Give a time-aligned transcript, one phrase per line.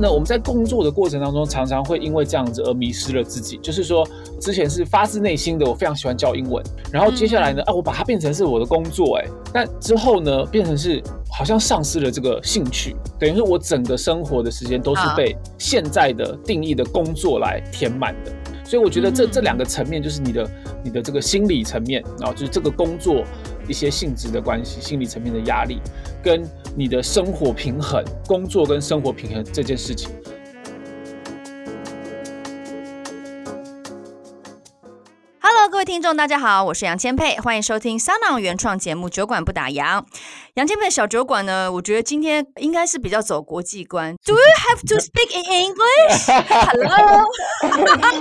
[0.00, 3.58] 那我们在工作的过程当中，常常会因为这样子而迷失了自己。
[3.58, 4.06] 就是说，
[4.40, 18.32] 之前是发自内心的，我非常喜欢教英文，然后接下来呢，啊，我把它变成是我的工作，哎，但之后呢，变成是好像丧失了这个兴趣，等于说我整个生活的时间都是被现在的定义的工作来填满的。
[18.64, 20.50] 所以我觉得这这两个层面，就是你的
[20.84, 23.24] 你的这个心理层面啊，就是这个工作
[23.70, 25.78] 一些性质的关系，心理层面的压力，
[26.20, 26.42] 跟
[26.76, 30.10] 你的生活平衡，工作跟生活平衡这件事情。
[35.90, 40.00] 听众，大家好，我是杨千佩，欢迎收听 SoundOn 原创节目《酒馆不打烊》。
[40.54, 44.14] 杨千霈的小酒馆呢，我觉得今天应该是比较走国际观。
[44.24, 45.42] Do you have to speak in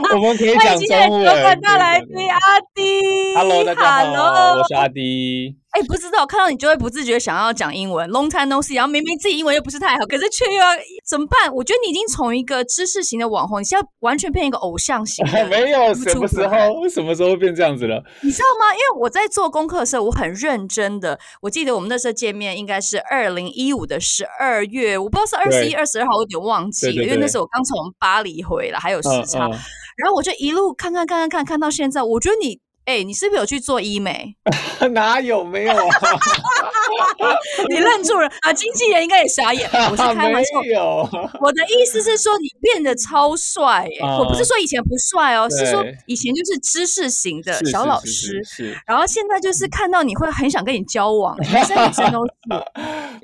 [0.18, 1.26] 们可以讲中文。
[1.26, 2.40] 酒馆大来宾阿
[2.74, 4.62] 迪，Hello，大家好，Hello.
[4.62, 5.56] 我是阿滴。
[5.72, 10.66] 哎，不知道看到你就会不自觉想要讲英文，Long time no see，然后明明自己英文又不是太好，可是却又要
[11.08, 11.54] 怎么办？
[11.54, 15.24] 我觉得你已经从一个知识型的网红，你现在完全变一个偶像型。
[15.48, 16.90] 没有，什么时候？
[16.90, 18.04] 什么时候会变这样子了？
[18.22, 18.74] 你知道吗？
[18.74, 21.20] 因为我在做功课的时候，我很认真的。
[21.42, 29.46] 我记得我们那时候见面应该是二零一五的十二月，我不知道是二十一、二十二号，我有点忘记因为那时候我刚从巴黎回来，还有时差。
[29.46, 29.60] 嗯嗯、
[29.98, 32.60] 然后我就一路看看看看看看到现在，我觉得你。
[32.90, 34.36] 哎、欸，你是不是有去做医美？
[34.94, 35.96] 哪有没有啊？
[37.70, 38.52] 你愣住了啊！
[38.52, 39.70] 经纪人应该也傻眼。
[39.92, 40.60] 我是开玩笑。
[41.40, 44.18] 我的意思是说，你变得超帅耶、嗯！
[44.18, 48.42] 我不是说以前不帅哦，是说以前就是知识型的小老师，
[48.88, 52.32] 然后现在就是看到你会很想跟你交往，男生女生都是。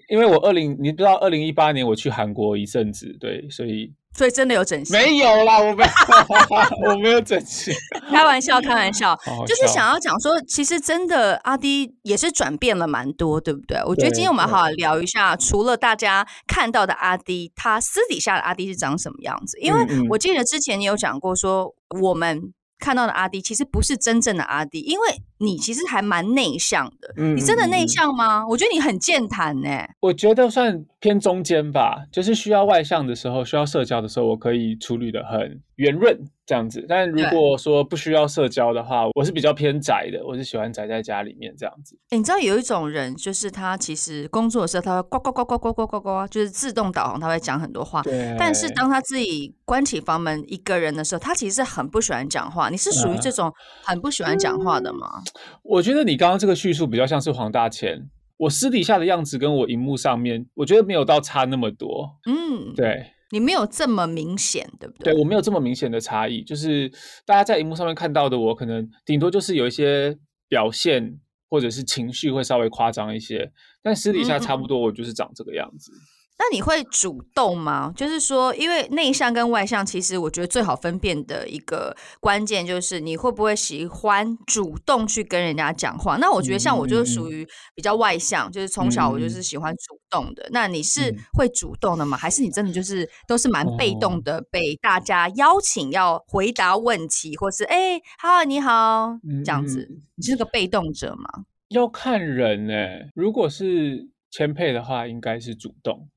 [0.09, 3.91] 因为我二零，你知道，二零一八年我去韩国一阵子，对，所以。
[4.15, 4.97] 所以真的有整形？
[4.97, 5.89] 没有啦，我没有，
[6.89, 7.73] 我没有整形。
[8.09, 9.13] 开玩笑，开玩笑，
[9.45, 13.77] 就是想要讲说，其实真的阿 D 也是转变了蛮多，对不对？
[13.85, 19.59] 我觉得今天我们好好聊一下，除了大家看到的阿 D，，他私底下的阿 D 是长什么样子？
[19.59, 22.53] 因为我记得之前你有讲过说，我们。
[22.77, 25.07] 看到的阿 D 其实不是真正的阿 D，，因为
[25.40, 27.13] 你其实还蛮内向的。
[27.18, 28.46] 嗯，你真的内向吗？
[28.47, 29.69] 我觉得你很健谈呢。
[30.00, 36.18] 我觉得算偏中间吧，就是需要外向的时候，需要社交的时候，我可以处理的很圆润。
[36.47, 41.97] 这样子，但如果说不需要社交的话，我是比较偏宅的，我是喜欢宅在家里面这样子。
[42.12, 48.03] 欸，你知道有一种人，就是他其实工作的时候，他会呱呱呱呱呱呱呱呱，就是自动导航，他会讲很多话。
[48.38, 52.69] 但是当他自己关起房门一个人的时候，他其实很不喜欢讲话。
[52.69, 53.52] 你是属于这种
[53.84, 55.07] 很不喜欢讲话的吗？
[55.17, 55.24] 嗯，
[55.63, 62.17] 我觉得你刚刚这个叙述比较像是黄大千，我私底下的样子跟我荧幕上面，我觉得没有到差那么多。
[62.25, 63.11] 嗯，对。
[63.31, 65.11] 你没有这么明显，对不对？
[65.11, 66.89] 对，我没有这么明显的差异，就是
[67.25, 70.15] 大家在荧幕上面看到的我，可能顶多就是有一些
[70.47, 71.19] 表现
[71.49, 75.91] 或者是情绪会稍微夸张一些，但私底下差不多，我就是长这个样子。
[75.91, 75.99] 嗯
[76.38, 77.94] 那你会主动吗？
[77.96, 86.18] 就是说，因为内向跟外向，其实我觉得最好分辨的一个关键就是你会不会喜欢主动去跟人家讲话。
[86.18, 90.44] 那我觉得像我就是属于比较外向，嗯、就是从小我就是喜欢主动的。
[90.44, 92.18] 嗯、那你是会主动的吗？
[92.18, 101.46] 还是你真的就是都是蛮被动的，被大家邀请要回答问题，或是哎，好，你好，这样子，你是个被动者吗？
[101.69, 104.09] 要看人哎，如果是。
[104.31, 106.07] 千配的话应该是主动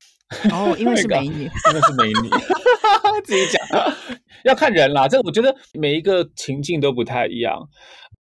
[0.52, 2.28] 哦， 因为是美女，因为是美女，
[3.24, 3.66] 自己讲
[4.44, 5.08] 要看人啦。
[5.08, 7.68] 这我觉得每一个情境都不太一样。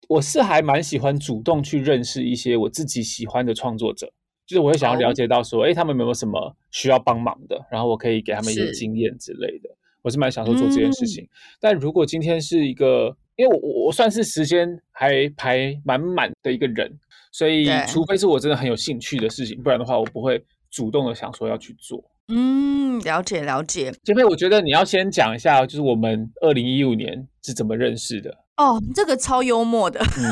[0.08, 4.06] 我是还蛮喜欢主动去认识一些我自己喜欢的创作者，
[4.46, 9.70] 就是我会想要了解到说，哎、欸，他们有没有什么需要帮忙的，然后我可以给他们一些经验之类的。
[10.02, 11.24] 我是蛮享受做这件事情。
[11.24, 11.28] 嗯、
[11.58, 16.98] 但如果今天是一个，因为我我算是时间还排满满的一个人。
[17.34, 20.40] 所以，除非是我真的很有兴趣的事情，不然的话，我不会
[20.70, 22.00] 主动的想说要去做。
[22.28, 23.92] 嗯，了解了解。
[24.04, 28.30] 杰佩，我觉得你要先讲一下，就是我们二零一五年是怎么认识的。
[28.56, 29.98] 哦，这个超幽默的。
[30.16, 30.30] 嗯、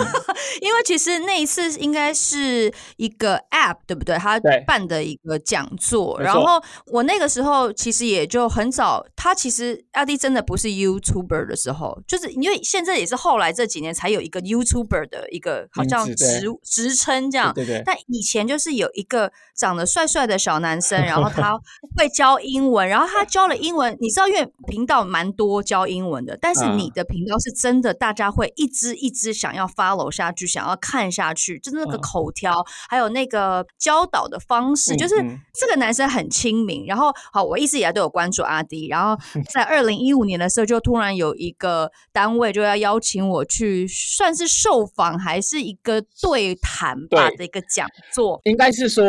[0.61, 4.17] 因为其实那一次应该是一个 App，对不对？
[4.17, 6.21] 他办的一个讲座。
[6.21, 17.53] 然后我那个时候其实也就很早，他其实阿弟真的不是 YouTuber 的时候，就是因为现在也是后来这几年才有一个 YouTuber 的一个好像职职称这样。
[17.55, 17.83] 对对对。
[17.85, 21.59] 但以前就是有一个长得帅帅的小男生，然后他
[21.97, 35.15] 会教英文，然后他教了英文，你知道，因为频道蛮多教英文的，但是你的频道是真的，大家会一支一支想要 follow 下去，想要看下去，就是那个口条，还有那个教导的方式，就是
[35.55, 36.85] 这个男生很亲民。
[36.87, 39.21] 然后，好，我一直以来都有关注阿迪，然后
[39.53, 49.05] 在二零一五年的时候，就突然有一个单位就要邀请我去，算是受访还是一个对谈吧的一个讲座，应该是说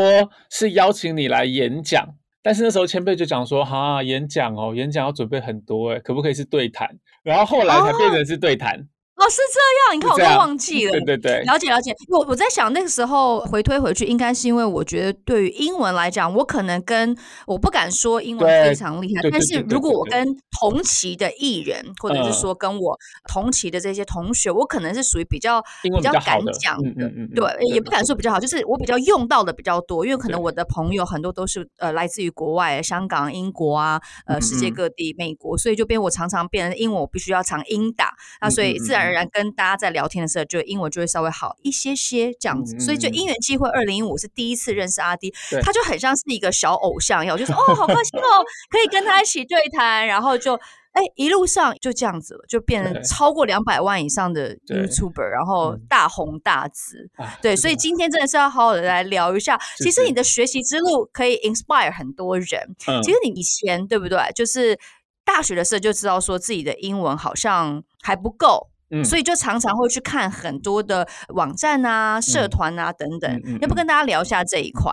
[0.49, 2.07] 是邀请你来演讲。
[2.41, 6.89] 但是那时候前辈就讲说，哈，演讲哦，演讲要准备很多哎，可不可以是对谈？
[7.23, 8.85] 然后后来才变成是对谈。
[9.15, 9.59] 哦哦，是这
[9.93, 10.91] 样，你看我都忘记了。
[10.91, 11.95] 对对对，了解了解。
[12.09, 17.15] 我我在想那个时候回推回去，应该是因为我觉得对于英文来讲，我可能跟
[17.47, 20.27] 我不敢说英文非常厉害，但是如果我跟
[20.59, 22.97] 同期的艺人，或者是说跟我
[23.31, 27.09] 同期的这些同学，我可能是属于比较比较敢讲的。
[27.33, 38.09] 对，也不敢说比较好，就是我比较用到的比较多，因为可能我的朋友很多都是呃来自于国外，香港、英国啊，呃世界各地、美国，所以就变我常常变成英文，我必须要常英打，
[38.41, 39.02] 那所以自然。
[39.11, 50.55] 然跟大家在聊天的时候，就英文就会稍微好一些些这样子，所以就因缘际会，二零一五是第一次认识阿迪，他就很像是一个小偶像一样，我就说哦，好开心哦，可以跟他一起对谈，然后就
[50.93, 57.09] 哎一路上就这样子了，就变成超过两百万以上的 YouTuber，然后大红大紫，
[57.41, 64.19] 对，所以今天真的是要好好的来聊一下，其实你的学习之路可以 inspire 很多人，其实你以前对不对？
[64.35, 64.77] 就是
[65.25, 68.69] 大学的时候就知道说自己的英文好像还不够。
[68.89, 74.91] 嗯、所以就常常会去看很多的网站啊、社团啊等等，要不跟大家聊一下这一块？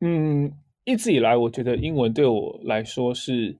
[0.00, 0.52] 嗯，
[0.84, 3.58] 一直以来我觉得英文对我来说是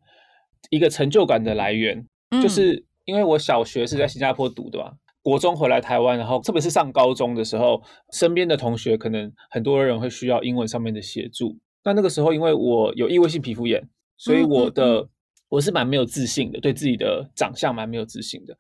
[0.71, 4.93] 一个成就感的来源，嗯、就是因为我小学是在新加坡读的嘛，
[5.23, 7.83] 国中回来台湾，然后特别是上高中的时候，
[8.13, 11.59] 身边的同学可能很多人会需要英文上面的协助。
[11.85, 15.09] 那那个时候因为我有异位性皮肤炎，所以我的、嗯嗯嗯、
[15.49, 18.57] 我是蛮没有自信的，对自己的长相蛮没有自信的。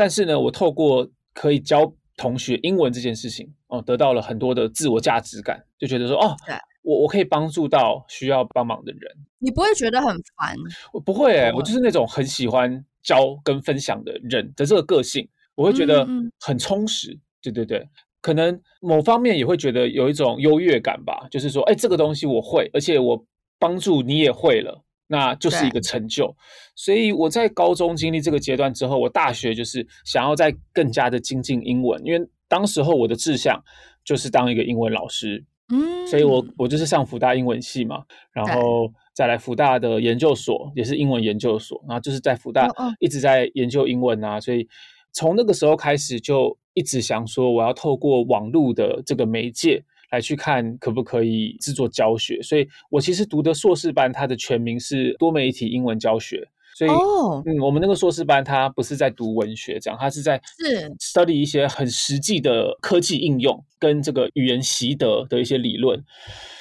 [0.00, 9.14] 但是呢，我透过可以教同学英文这件事情，哦，得到了很多的自我价值感，就觉得说，哦，对我我可以帮助到需要帮忙的人。
[9.40, 10.08] 你不会觉得很
[10.38, 10.56] 烦？
[10.94, 16.08] 我不会、欸，我就是那种很喜欢教跟分享的人的这个个性，我会觉得
[16.40, 17.12] 很充实。
[17.12, 17.86] 嗯嗯对对对，
[18.22, 23.22] 可能某方面也会觉得有一种优越感吧，就是说，哎，这个东西我会，而且我
[23.58, 24.82] 帮助你也会了。
[25.12, 26.32] 那就是一个成就，
[26.76, 33.60] 所以我在高中经历这个阶段之后，我大学就是想要再更加的精进英文，因为当时候我的志向
[34.04, 42.68] 就是当一个英文老师，嗯，所以我我就是上福大英文系嘛，然后再来福大的研究所，也是英文研究所，然后就是在福大
[43.00, 44.68] 一直在研究英文啊，所以
[45.12, 49.82] 从那个时候开始就一直想说，我要透过网络的这个媒介。
[50.10, 56.48] 来去看可不可以制作教学，所以我其实读的硕士班，它的全名是多媒体英文教学。
[56.72, 57.42] 所以，oh.
[57.46, 66.02] 嗯，我们那个硕士班，它不是在读文学，这样，它是在是 study 一些很实际的科技应用跟这个语言习得的一些理论。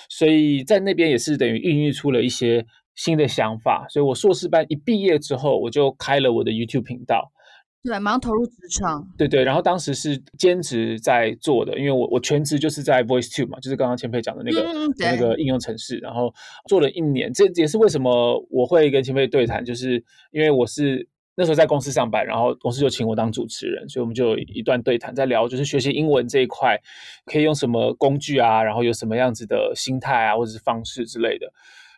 [0.10, 2.66] 所以在那边也是等于孕育出了一些
[2.96, 3.86] 新的想法。
[3.90, 7.32] 所以我硕士班一毕业之后，我就开了我的 YouTube 频道。
[7.82, 9.08] 对，马上投入职场。
[9.18, 16.34] 对对，然后当时是兼职在做的，因为我我全职就是在 Voice Two 嘛，就是刚刚前辈讲的那个、嗯、那个应用程式，然后
[16.68, 17.32] 做了一年。
[17.32, 26.78] 这也是为什么我会跟前辈对谈，就是因为我是那时候在公司上班，然后公司就请我当主持人，所以我们就有一段对谈，在聊就是学习英文这一块
[27.26, 31.50] 可以用什么工具啊，然后有什么样子的心态啊，或者是方式之类的。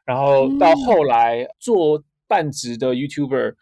[0.06, 3.56] 然后到后来做半职的 YouTuber。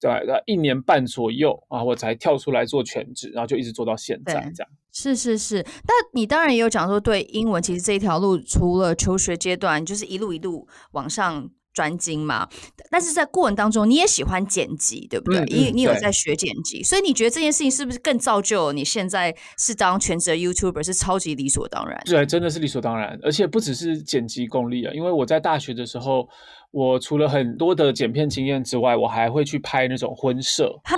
[0.00, 0.10] 对，
[0.46, 4.70] 一年半左右啊，我才跳出来做全职，然后就一直做到现在这样。
[4.92, 11.48] 是是是，但你当然也有讲说，对英文其实这一条路，除了求学阶段，就是一路一路往上
[11.80, 12.46] 专精嘛。
[12.90, 15.40] 但是在过程当中，你也喜欢剪辑，对不对？
[15.46, 21.98] 你、嗯嗯、你有在学剪辑，所以你觉得这件事情是不是更造就你现在是当全职的 YouTuber 是超级理所当然？
[22.04, 26.28] 对，真的是理所当然，而且不只是剪辑功力啊，因为我在大学的时候。
[26.72, 30.72] 我除了很多的剪片经验之外，我还会去拍那种婚摄。
[30.84, 30.94] 啊，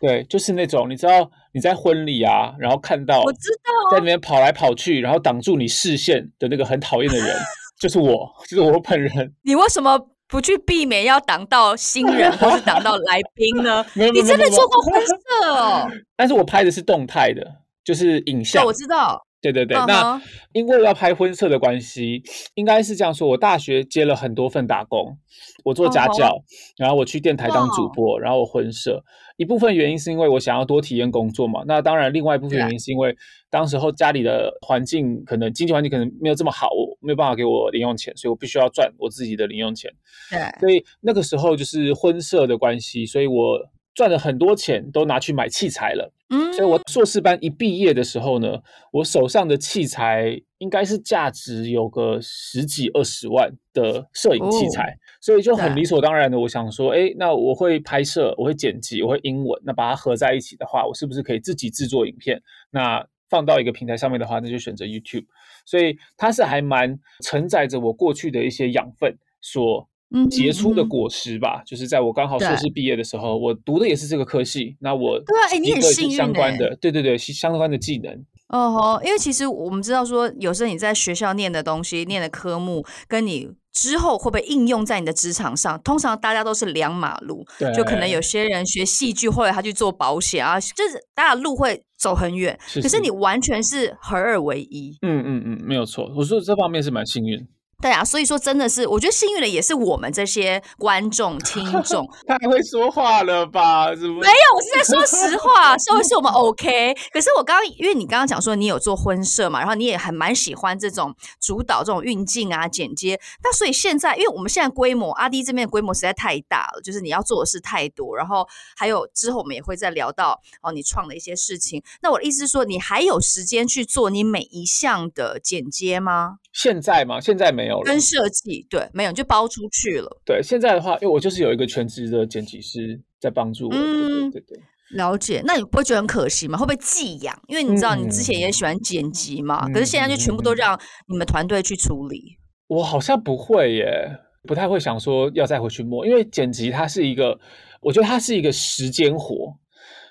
[0.00, 7.36] 对，就是那种你知道你在婚礼啊，然后看到我知道在里面跑来跑去，然后挡住你视线的那个很讨厌的人，
[7.80, 9.34] 就是我，就是我本人。
[9.42, 13.84] 你为什么不去避免要挡到新人 或是挡到来宾呢？
[13.94, 15.14] 你真的做过灰色
[15.50, 15.88] 哦？
[16.16, 17.68] 但是我拍的是动态的。
[17.88, 18.66] 就是影像。
[18.66, 19.18] 我知道。
[19.40, 19.86] 对对对，uh huh.
[19.86, 22.22] 那因为要拍婚摄的关系，
[22.54, 23.28] 应该是这样说。
[23.28, 25.16] 我大学接了很多份打工，
[25.64, 26.42] 我做家教，uh huh.
[26.78, 29.02] 然后我去电台当主播.然后我婚摄。
[29.36, 31.62] 一部分原因是因为我想要多体验工作嘛。
[31.66, 33.16] 那当然，另外一部分原因是因为
[33.48, 39.88] 当时候家里的环境可能经济环境可能没有这么好，我没有办法给我零用钱，所以我必须要赚我自己的零用钱。
[40.30, 40.60] 对，uh.
[40.60, 43.60] 所以那个时候就是婚摄的关系，所以我。
[43.94, 46.12] 赚了很多钱，都拿去买器材了。
[46.30, 48.60] 嗯，所以我硕士班一毕业的时候呢，
[48.92, 62.42] 我手上的器材应该是价值有个十几二十万的摄影器材，哦、所以就很理所当然的，我想说，哎，那我会拍摄，我会剪辑，我会英文，那把它合在一起的话，我是不是可以自己制作影片？
[62.70, 65.24] 那放到一个平台上面的话，那就选择 YouTube。
[65.64, 69.87] 所以它是还蛮承载着我过去的一些养分所。
[70.30, 74.76] 杰出的果实吧，嗯嗯、就是在我刚好硕士毕业的时候，我读的也是这个科系。
[74.80, 78.24] 那我对啊，哎，你很幸运，相关的，对对对，相关的技能。
[78.48, 87.44] 哦吼，因为其实我们知道说，有时候你在学校念的东西、念的科目，跟你之后会不会应用在你的职场上，通常大家都是两马路。
[87.58, 92.58] 对，就可能有些人学戏剧，后来他去做保险啊，就是大家路会走很远。
[92.66, 94.96] 是是，可是你完全是合二为一。
[95.02, 96.10] 嗯嗯嗯，没有错。
[96.16, 97.46] 我说这方面是蛮幸运。
[97.80, 102.04] 对啊，所以说真的是，我觉得幸运的也是我们这些观众 听众。
[102.26, 103.86] 太会说话了吧？
[103.94, 106.92] 没有，我是在说实话，说的是我们 OK。
[107.12, 113.20] 可是我刚刚，因为你刚刚讲说你有做婚摄嘛，然后你也还蛮喜欢这种主导这种运镜啊、剪接。
[113.44, 118.16] 那所以现在，因为我们现在规模，阿迪这边的规模实在太大了，就是你要做的事太多。
[118.16, 118.44] 然后
[118.76, 121.80] 还有之后我们也会再聊到哦，你创的一些事情。
[122.02, 126.38] 那我的意思是说，你还有时间去做你每一项的剪接吗？
[126.52, 127.20] 现在吗？
[127.20, 127.84] 现在没有了。
[127.84, 130.08] 跟设计对，没有就包出去了。
[130.24, 133.74] 对，现在的话，因为我就是有一个全职的剪辑师在帮助我。
[133.74, 134.62] 嗯，对对对，
[134.96, 135.42] 了解。
[135.44, 136.58] 那你不会觉得很可惜吗？
[136.58, 137.40] 会不会寄养？
[137.46, 142.38] 因为你知道你之前也喜欢剪辑嘛，嗯、可是现在就全部都让你们团队去处理。
[142.66, 144.10] 我好像不会耶，
[144.42, 147.38] 不太会想说要再回去摸，因为剪辑它是一个，
[147.80, 149.54] 我觉得它是一个时间活，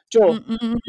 [0.10, 0.20] 就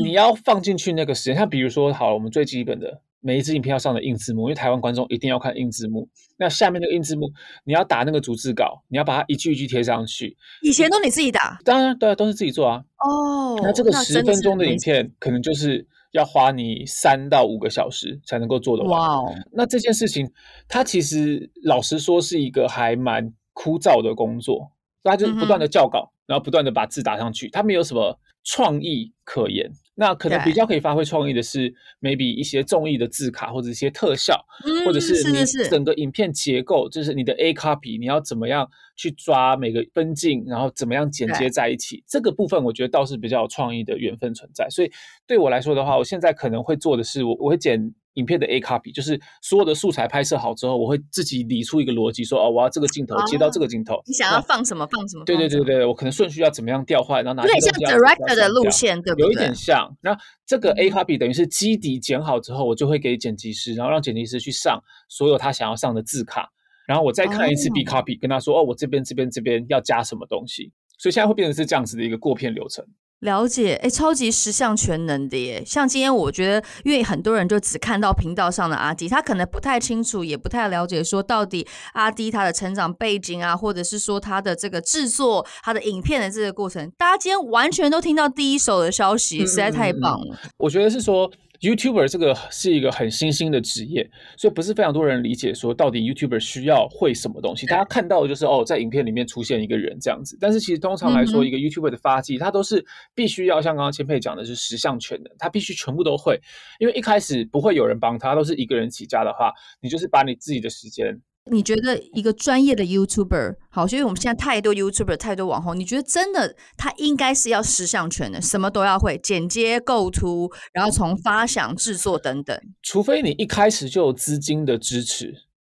[0.03, 1.35] 你要放进去那个时间。
[1.35, 3.03] 像比如说，好了，我们最基本的。
[3.21, 6.09] 每一支影片要上的硬字幕，因为台湾观众一定要看硬字幕。
[6.37, 7.29] 那下面那个硬字幕，
[7.65, 10.37] 你要打那个逐字稿，你要把它一句一句贴上去。
[10.63, 11.59] 以前都你自己打？
[11.65, 12.85] 当然，对，都是自己做啊。
[12.99, 18.93] 哦，那这个十分钟的影片，可能就是要花你三到五个小时才能够做得完。
[18.93, 20.31] 哇哦，那这件事情，
[20.69, 24.71] 它其实老实说是一个还蛮枯燥的工作，
[25.03, 28.17] 它就是不断的校稿，嗯、然后不断的把字打上去，它没有什么
[28.49, 29.71] 创意可言。
[29.95, 44.69] 那可能比较可以发挥创意的是，maybe 一些综艺的字卡或者一些特效，嗯、或者是你整个影片结构，就是你的 A copy，你要怎么样去抓每个分镜，然后怎么样剪接在一起，对这个部分我觉得倒是比较有创意的缘分存在。
[44.71, 44.91] 所以
[45.27, 47.93] 对我来说的话，我现在可能会做的是，我我会剪。
[48.19, 55.25] 影片的 A copy 就是所有的素材拍摄好之后，我会自己理出一个逻辑，说哦，我要这个镜头接到这个镜头，你想要放什么放什么？
[55.25, 59.27] 对对对对，我可能顺序要怎么样调换，然后哪些有点像 director 的路线，对不对？
[59.27, 59.97] 有一点像。
[60.03, 66.51] 那这个 A copy 等于是基底剪好之后，我就会给剪辑师，然后让剪辑师去上所有他想要上的字卡，
[66.87, 70.73] 然后我再看一次 B copy，跟他说哦，我这边这边这边要加什么东西。
[70.99, 72.85] 所以现在会变成是这样子的一个过片流程。
[73.21, 75.63] 了解，哎，超级十项全能的耶！
[75.67, 90.39] 像今天我觉得，因为很多人就只看到频道上的阿迪，他可能不太清楚，也不太了解，说到底阿迪他的成长背景啊，或者是说他的这个制作、他的影片的这个过程，大家今天完全都听到第一手的消息，实在太棒了。
[90.45, 91.31] 嗯，我觉得是说。
[91.61, 97.67] YouTuber 这个是一个很新兴的职业，所以不是非常多人理解说到底 YouTuber 需要会什么东西。
[97.67, 102.85] 大家看到的就是哦，在影片里面出现一个人这样子，但是其实通常来说，一个 YouTuber 的发迹，他都是
[103.15, 106.41] 必须要像刚刚千佩讲的是十项全能，他必须全部都会，
[106.79, 111.21] 因为一开始不会有人帮他，都是一个人起家的话，你就是把你自己的时间。
[111.51, 122.59] 你觉得一个专业的 YouTuber 好，所以我们现在太多 YouTuber，太多网红，你觉得真的他应该是要十项全的，什么都要会，剪接、构图，然后从发想、制作等等。
[122.83, 125.35] 除非你一开始就有资金的支持，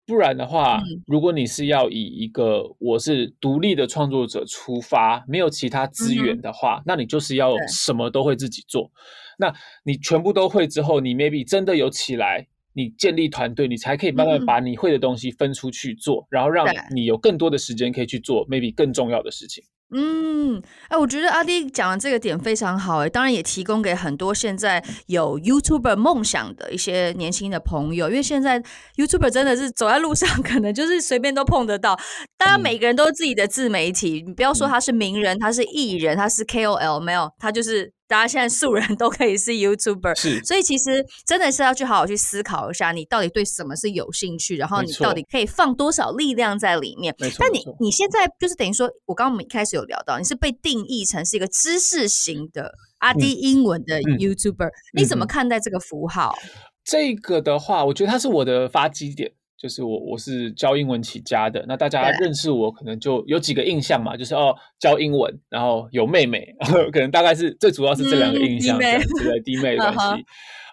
[0.06, 8.90] 不然的话，嗯、如果你是要以一个我是独立的创作者出发，没有其他资源的话，嗯、那你就是要什么都会自己做。
[9.38, 12.46] 那你全部都会之后，你 maybe 真的有起来。
[12.72, 19.64] 你建立团队，你才可以慢慢把你会的东西分出去做，嗯、然后让你有更多的时间可以去做 maybe 更重要的事情。
[19.92, 28.62] 嗯，哎，我觉得阿弟讲的这个点非常好，哎，当然也提供给很多现在有 YouTuber 梦想的一些年轻的朋友，因为现在
[28.94, 31.98] YouTuber 真的是走在路上， 可能就是随便都碰得到，
[32.38, 37.92] 大家每个人都是自己的自媒体，嗯、你不要说他是名人，他是艺人，他是 KOL，没有，他就是。
[38.10, 47.14] 大家现在素人都可以是 YouTuber，是，所以其实真的是要去好好去思考一下，你到底对什么是有兴趣，然后你到底可以放多少力量在里面。
[47.38, 56.36] 但你你现在就是等于说，我刚刚我们一开始有聊到，你是被定义成是一个知识型的阿迪英文的 YouTuber，嗯，你怎么看待这个符号？
[56.82, 59.30] 这个的话，我觉得它是我的发基点。
[59.60, 61.62] 就是我，我是教英文起家的。
[61.68, 66.56] 那大家认识我，可能就有几个印象嘛，就是哦，教英文，然后有妹妹，
[66.90, 70.24] 可能大概是最主要是这两个印象，对对，弟妹的 关系。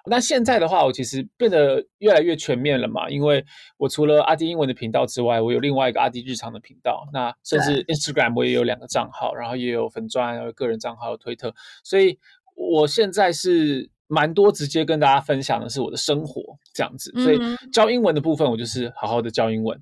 [0.06, 3.44] 那现在的话，我其实变得越来越全面了嘛，因为
[3.76, 11.54] 我除了阿迪英文的频道之外，我有另外一个阿迪日常的频道，那甚至 Instagram 我也有两个账号，然后也有粉专，然后个人账号有推特，
[11.84, 12.18] 所以
[12.56, 13.90] 我现在是。
[14.08, 17.40] 蛮多直接跟大家分享的是我的生活这样子，所以
[17.72, 19.78] 教英文的部分我就是好好的教英文，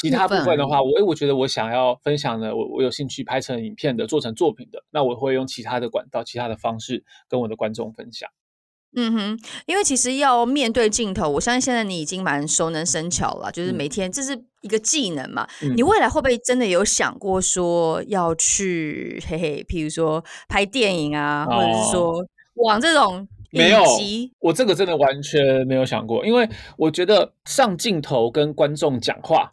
[0.00, 8.28] 其他部分的话，我我觉得我想要分享的，我我有兴趣拍成影片的，做成作品的，那我会用其他的管道、其他的方式跟我的观众分享。
[8.94, 15.48] 嗯哼，因为其实要面对镜头，我相信现在你已经蛮熟能生巧了，就是每天这是一个技能嘛。
[15.62, 22.26] 嗯、你未来会不会真的有想过说要去嘿嘿，譬如说拍电影啊，哦、或者是说
[22.56, 23.26] 往这种。
[23.52, 23.84] 没有，
[24.40, 29.52] 我这个真的完全没有想过，因为我觉得上镜头跟观众讲话，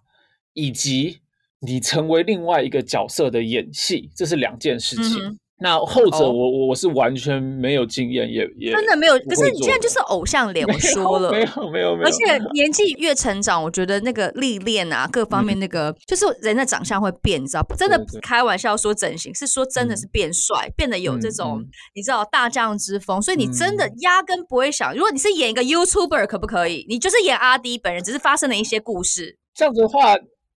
[0.53, 1.19] 以及
[1.59, 5.23] 你成为另外一个角色的演戏，这是两件事情。
[5.23, 9.13] 嗯那后者我我我是完全没有经验，也也真的没有。
[9.19, 12.05] 可是你现在就是偶像脸， 我说了，没有没有没有。
[12.07, 17.65] 而且年纪越成长，我觉得那个历练啊，各方面那个就是人的长相会变，你知道？
[17.77, 21.61] 真的开玩笑说整形，是说真的是变帅，变得有这种
[21.93, 23.21] 你知道大将之风。
[23.21, 26.85] 所以你真的压根不会想，如果你是演一个 YouTuber，可不可以？
[26.87, 29.37] 你就是演阿迪本人，只是发生了一些故事。
[29.53, 30.15] 这样子的话。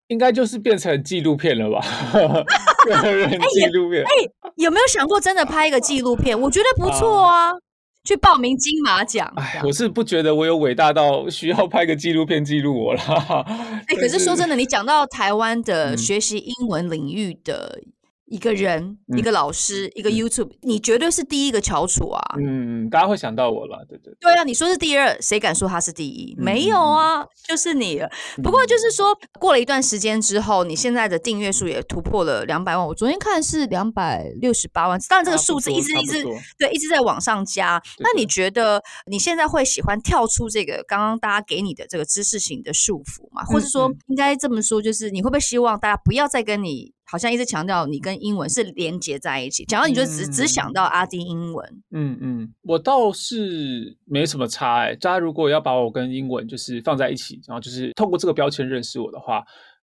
[0.09, 1.79] 应该就是变成纪录片了吧？
[3.01, 4.03] 个人纪录片。
[4.03, 6.39] 哎、欸欸，有没有想过真的拍一个纪录片？
[6.39, 7.53] 我觉得不错啊，啊，
[8.03, 9.31] 去报名金马奖。
[9.37, 13.43] 哎，我是不觉得我有伟大到需要拍个纪录片记录我啦。
[13.87, 17.79] 哎、欸，可是说真的，你讲到台湾的学习英文领域的。
[18.29, 22.21] 一个人，一个老师，嗯、一个 YouTube，、嗯、你绝对是第一个翘楚啊！
[22.39, 24.17] 嗯，大家会想到我了，对对对。
[24.21, 26.35] 对啊，你说是第二，谁敢说他是第一？
[26.37, 28.09] 嗯、没有啊，就是你了。
[28.43, 32.85] 不过就是说，过了一段时间之后，你现在的订阅数也突破了两百万。
[32.85, 36.23] 我昨天看是两百六十八万，当然这个数字一直一直
[36.59, 37.81] 对一直在往上加。
[37.97, 43.43] 那你觉得你现在会喜欢跳出这个刚刚大家给你的这个知识型的束缚吗？
[43.43, 46.93] 或者说，应该这么说，就是你会不会希望大家不要再跟你？
[47.11, 51.81] 好像一直强调你跟英文是连接在一起，讲到你就只、嗯、只想到阿丁英文。
[51.89, 54.95] 嗯嗯，我倒是没什么差哎、欸。
[54.95, 59.43] 大家如果要把我跟英文就是放在一起，然后就是透过这个标签认识我的话，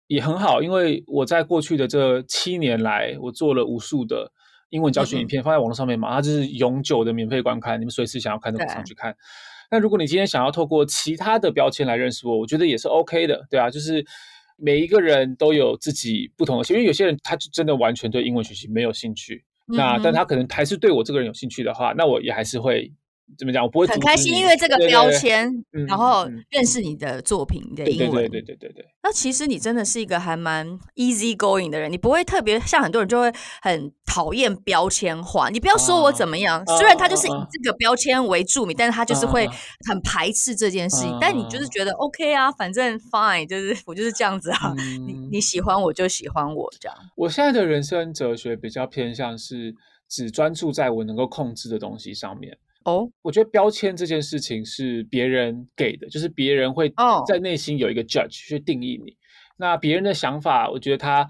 [0.06, 4.32] 也很好，因为我在过去的这七年来，我做了无数的
[4.70, 9.16] 英文教学影片放在网络上面嘛，它就是永久的免费观看，你们随时想要看都可以上去看。
[9.72, 14.06] 那如果你今天想要透过其他的标签来认识我，我觉得也是 OK 的，对啊，就是。
[14.58, 22.92] 每一个人都有自己不同的，因为有些人他就真的完全对英文学习没有兴趣，嗯、那但他可能还是对我这个人有兴趣的话，那我也还是会。
[23.38, 23.64] 怎么讲？
[23.64, 25.52] 我不会很开心，因为这个标签，
[25.88, 28.12] 然后认识你的作品的英文。
[28.12, 28.86] 对对对对对对。
[29.04, 35.50] 那其实你真的是一个还蛮 easy going 的人，你不会特别像很多人就会很讨厌标签化。
[35.50, 39.48] 你不要说我怎么样，啊、虽然他就是以这个标签为著名，啊、但是他就是会
[39.88, 41.12] 很排斥这件事情。
[41.12, 44.74] 啊、但你就是觉得 OK 啊，反正 fine，就是我就是这样子啊。
[44.78, 46.98] 嗯、你你喜欢我就喜欢我这样。
[47.16, 49.76] 我现在的人生哲学比较偏向是
[50.10, 52.58] 只专注在我能够控制的东西上面。
[52.88, 53.10] 哦，oh?
[53.22, 56.92] 我觉得标签这件事情是别人给的，就是别人会
[57.28, 59.12] 在内心有一个 judge 去定义你。
[59.12, 59.18] Oh.
[59.58, 61.28] 那别人的想法，我觉得他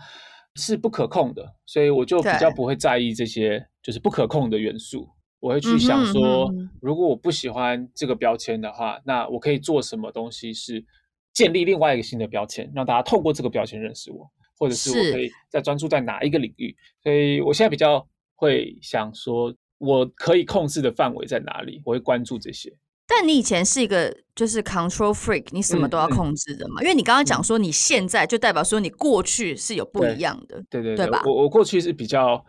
[0.56, 5.10] 是不可控的，所以我就比较不会在意这些就是不可控的元素。
[5.40, 10.86] 我会去想说，嗯嗯嗯如果我不喜欢这个标签的话，那我可以做什么东西是
[11.34, 16.76] 建立另外一个新的标签，让大家透过这个标签认识我，或者是我可以再专注在哪一个领域。
[17.02, 19.56] 所以我现在比较会想说。
[19.78, 21.82] 我可以控制的范围在哪里？
[21.86, 22.76] 我会关注这些。
[23.10, 26.82] 但你以前是一个就是 control freak，你什么都要控制的嘛？
[26.82, 31.22] 嗯嗯、因为你刚刚讲说你现在就代表说你过去是有不一样的，对，对对对，吧？
[31.26, 32.44] 我我过去是比较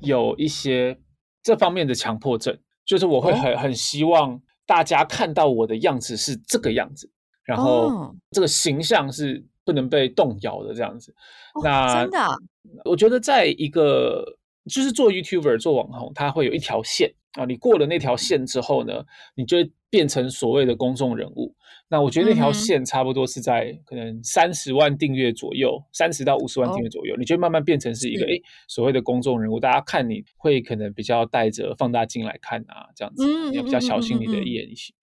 [0.00, 0.98] 有一些
[1.42, 7.10] 这方面的强迫症，就是我会很、哦、很希望大家看到我的样子是这个样子，
[7.44, 11.14] 然后这个形象是不能被动摇的这样子。
[11.54, 12.36] 哦、那真的，
[12.84, 14.38] 我觉得在一个。
[14.70, 21.54] 就是做 YouTuber 做网红，他会有一条线啊，你过了那条线之后呢，你就会变成所谓的公众人物。
[21.88, 34.94] 那我觉得那条线差不多是在可能三十万订阅左右，三十到五十万订阅左右，哦、你就慢慢变成是一个诶所谓的公众人物，大家看你会可能比较带着放大镜来看啊，这样子，你要比较小心你的言行。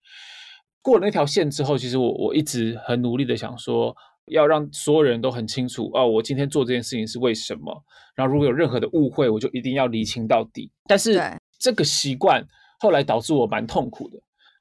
[0.82, 3.94] 过了那条线之后，其实我我一直很努力的想说。
[4.26, 7.84] 要让所有人都很清楚哦，我今天做这件事情是为什么。
[8.14, 10.70] 然后如果有任何的误会，我就一定要厘清到底。
[10.86, 11.20] 但是
[11.58, 12.46] 这个习惯
[12.78, 14.18] 后来导致我蛮痛苦的，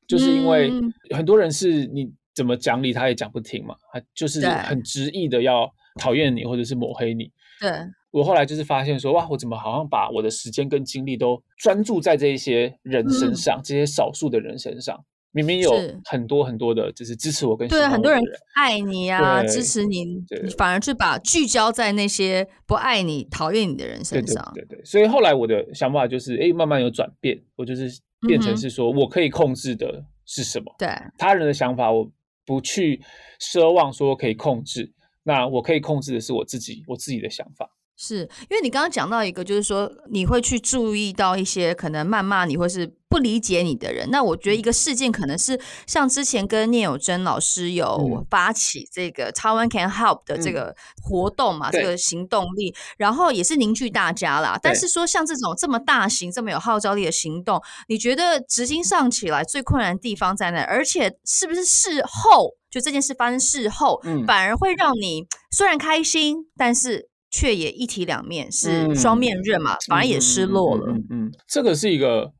[0.07, 0.71] 就是因为
[1.15, 5.69] 很多人是你怎么讲理他也讲不听嘛，他就是很执意的要
[5.99, 7.31] 讨厌你或者是抹黑你。
[7.59, 7.69] 对，
[8.11, 15.03] 我后来就是发现说，哇，我怎么好像把我的时间跟精力都专注在这一些人身上，这些少数的人身上。
[15.31, 15.71] 明明有
[16.05, 18.19] 很多很多的，就是支持我跟对很多人
[18.55, 20.03] 爱你啊，支持你，
[20.43, 24.51] 你反而去把聚焦在那些不爱你、讨厌你的人身上。
[24.55, 27.89] 对对对，所以后来我的想法就是，哎，慢慢有转变，我就是
[28.27, 30.73] 变成是说我可以控制的是什么？
[30.79, 32.09] 对，他人的想法我
[32.45, 32.99] 不去
[33.39, 37.69] 奢望说可以控制，那我可以控制的是我自己，我自己的想法。
[38.01, 44.09] 是因为你刚刚讲到一个，就是说你会去注意到一些可能谩骂你或是不理解你的人。
[44.09, 54.57] 那我觉得一个事件可能是像之前跟聂友珍老师有发起这个 Taiwan Can Help 的这个活动嘛，嗯、这个行动力，然后也是凝聚大家啦。
[54.63, 60.61] 但是说像这种这么大型、这么有号召力的行动，你觉得执行上起来最困难的地方在哪？
[60.61, 67.08] 而且是不是事后就这件事发生事后，嗯、反而会让你虽然开心，但是。
[67.29, 70.87] 却也一体两面，是双面刃嘛，嗯、反而也失落了。
[70.87, 72.33] 嗯，嗯，嗯，这个是一个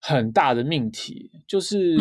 [0.00, 1.96] 很大的命题，就是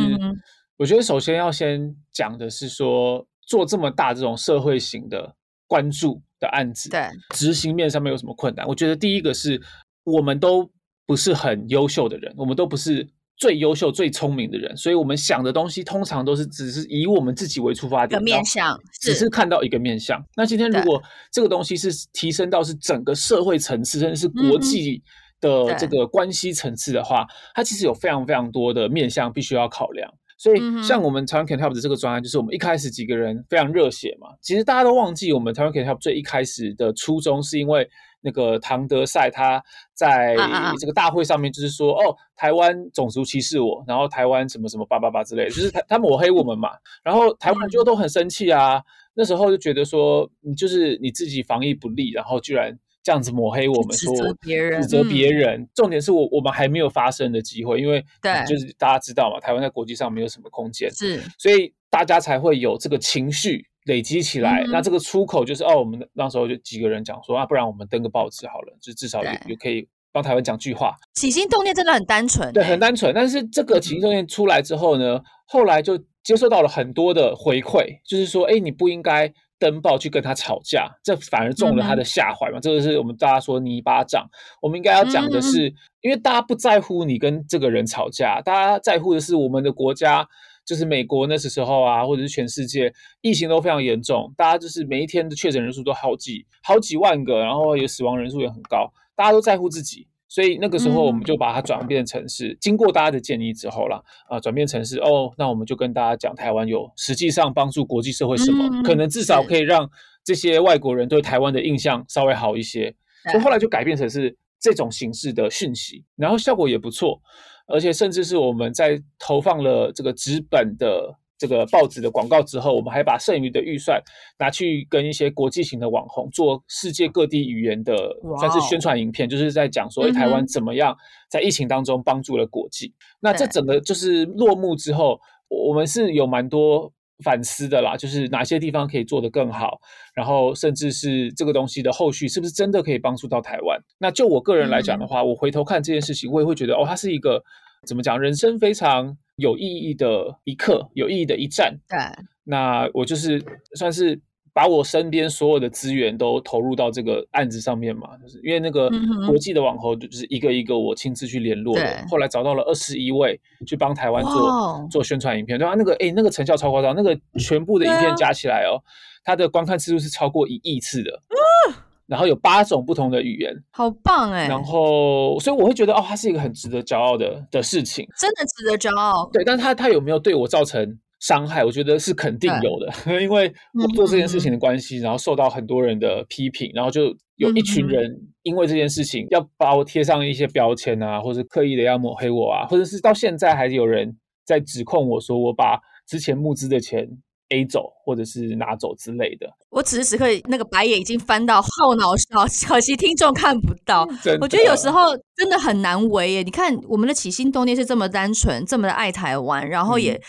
[0.77, 5.35] 我觉得首先要先讲的是说，做这么大这种社会型的
[5.67, 8.67] 关注的案子，对执行面上面有什么困难？
[8.67, 9.61] 我觉得第一个是
[10.03, 10.69] 我们都
[11.05, 13.07] 不是很优秀的人，我们都不是。
[13.37, 20.23] 最优秀、最聪明的人，所以我们想的东西通常都是只是以我们自己为出发点，面向只是看到一个面向。
[20.35, 25.03] 那今天如果这个东西是提升到是整个社会层次，甚至是国际
[25.41, 30.11] 的这个关系层次的话，它其实有非常非常多的面向必须要考量。
[30.37, 34.27] 所以，像我们台湾 Can Help 的这个专案，就是我们一开始几个人非常热血嘛。
[34.41, 37.87] 其实大家都忘记，我们台湾 Can Help 最一开始的初衷，是因为
[38.25, 40.35] 那个唐德赛他在
[40.77, 46.71] 这个大会上面就是说，哦，台湾种族歧视我，然后台湾什么什么叭叭叭之类的，就是他他抹黑我们嘛。
[47.03, 48.81] 然后台湾就都很生气啊，
[49.13, 52.77] 那时候就觉得说，你就是你自己防疫不力，然后居然。
[53.05, 55.61] 这样子抹黑我们，说指责别人，指责别人。
[55.61, 64.61] 嗯、重点是我我们还没有发声的机会，因为对，就是大家知道嘛，台湾在国际上没有什么空间，是，所以大家才会有这个情绪累积起来。
[64.63, 70.95] 嗯、那这个出口就是哦，我们那时候就几个人讲说啊，不然我们登个报纸好了，就至少也也可以帮台湾讲句话。
[71.15, 73.11] 起心动念真的很单纯，对，很单纯。
[73.15, 79.33] 但是这个起心动念出来之后呢，嗯、后来就接受到了很多的回馈，就是说，哎，你不应该。
[79.57, 82.59] 登报去跟他吵架，这反而中了他的下怀嘛？
[82.59, 84.27] 嗯、这个是我们大家说泥巴掌。
[84.61, 90.27] 我们应该要讲的是，嗯、因为大家不在乎你跟这个人吵架，大家在乎的是我们的国家，
[90.65, 100.07] 就是美国那时候啊，或者是全世界疫情都非常严重，大家就是每一天的确诊人数都好几好几万个，然后有死亡人数也很高，大家都在乎自己。
[100.27, 109.89] 所以那个时候，我们就把它转变成是、嗯、经过大家的建议之后啦，啊，转变成是哦，那我们就跟大家讲，台湾有实际上帮助国际社会什么，嗯、可能至少可以让
[110.25, 112.93] 这些外国人对台湾的印象稍微好一些。
[113.31, 117.21] 所以后来就改变成是这种形式的讯息，然后效果也不错，
[117.67, 121.17] 而且甚至是我们在投放了这个纸本的。
[121.37, 124.01] 这个报纸的广告之后，我们还把剩余的预算
[124.39, 127.93] 拿去跟一些国际型的网红做世界各地语言的
[128.39, 130.95] 算是宣传影片，就是在讲说台湾怎么样
[131.29, 132.93] 在疫情当中帮助了国际。
[133.19, 136.89] 那这整个就是落幕之后，我们是有蛮多
[137.23, 139.79] 反思的啦，就是哪些地方可以做得更好，
[140.13, 143.79] 然后甚至是这个东西的后续是不是真的可以帮助到台湾？
[143.99, 147.43] 那就我个人来讲的话，我回头看这件事情，我也会觉得哦，它是一个
[147.87, 149.17] 怎么讲，人生非常。
[149.37, 151.77] 有意义的一刻，有意义的一站。
[151.89, 151.99] 对，
[152.45, 153.43] 那我就是
[153.77, 154.17] 算是
[154.55, 158.89] 把我身边所有的资源都投入到这个案子上面嘛，就是因为那个
[159.27, 161.75] 国际的网红，就是一个一个我亲自去联络
[162.09, 163.37] 后来找到了二十一位
[163.67, 168.81] 去帮台湾做做宣传影片，对啊，那个诶、欸，那个成效超夸张，那个全部的影片加起来哦，啊、
[169.25, 171.11] 它的观看次数是超过一亿次的。
[171.11, 174.47] 啊然后有八种不同的语言，好棒哎！
[174.47, 179.27] 然后，所以我会觉得，哦，它是一个很值得骄傲的的事情，真的值得骄傲。
[179.33, 188.11] 对，但它它有没有对我造成伤害，我觉得是肯定有的，嗯、 因为我做这件事情的关系，嗯、然后受到很多人的批评，然后就有一群人
[188.43, 197.07] 因为这件事情要把我贴上一些标签啊，或者刻意的要抹黑我啊，或者是到现在还是有人在指控我说我把之前募资的钱
[197.49, 199.47] A 走，或者是拿走之类的。
[199.69, 204.07] 我此时此刻那个白眼已经翻到后脑勺，可惜听众看不到。
[204.41, 206.43] 我觉得有时候真的很难为耶。
[206.43, 210.19] 你看我们的起心动念是这么单纯，这么的爱台湾，然后也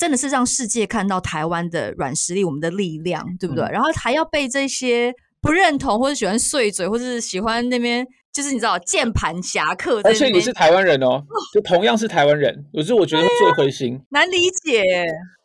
[0.00, 3.64] 真的是让世界看到台湾的软实力，我们的力量，对不对？
[3.64, 8.06] 嗯、然后还要被这些不认同或者喜欢碎嘴，或者是喜欢那边。
[8.34, 14.82] 就是你知道键盘侠客，而且你是台湾人哦，就同样是台湾人，可是我觉得最灰心，难理解。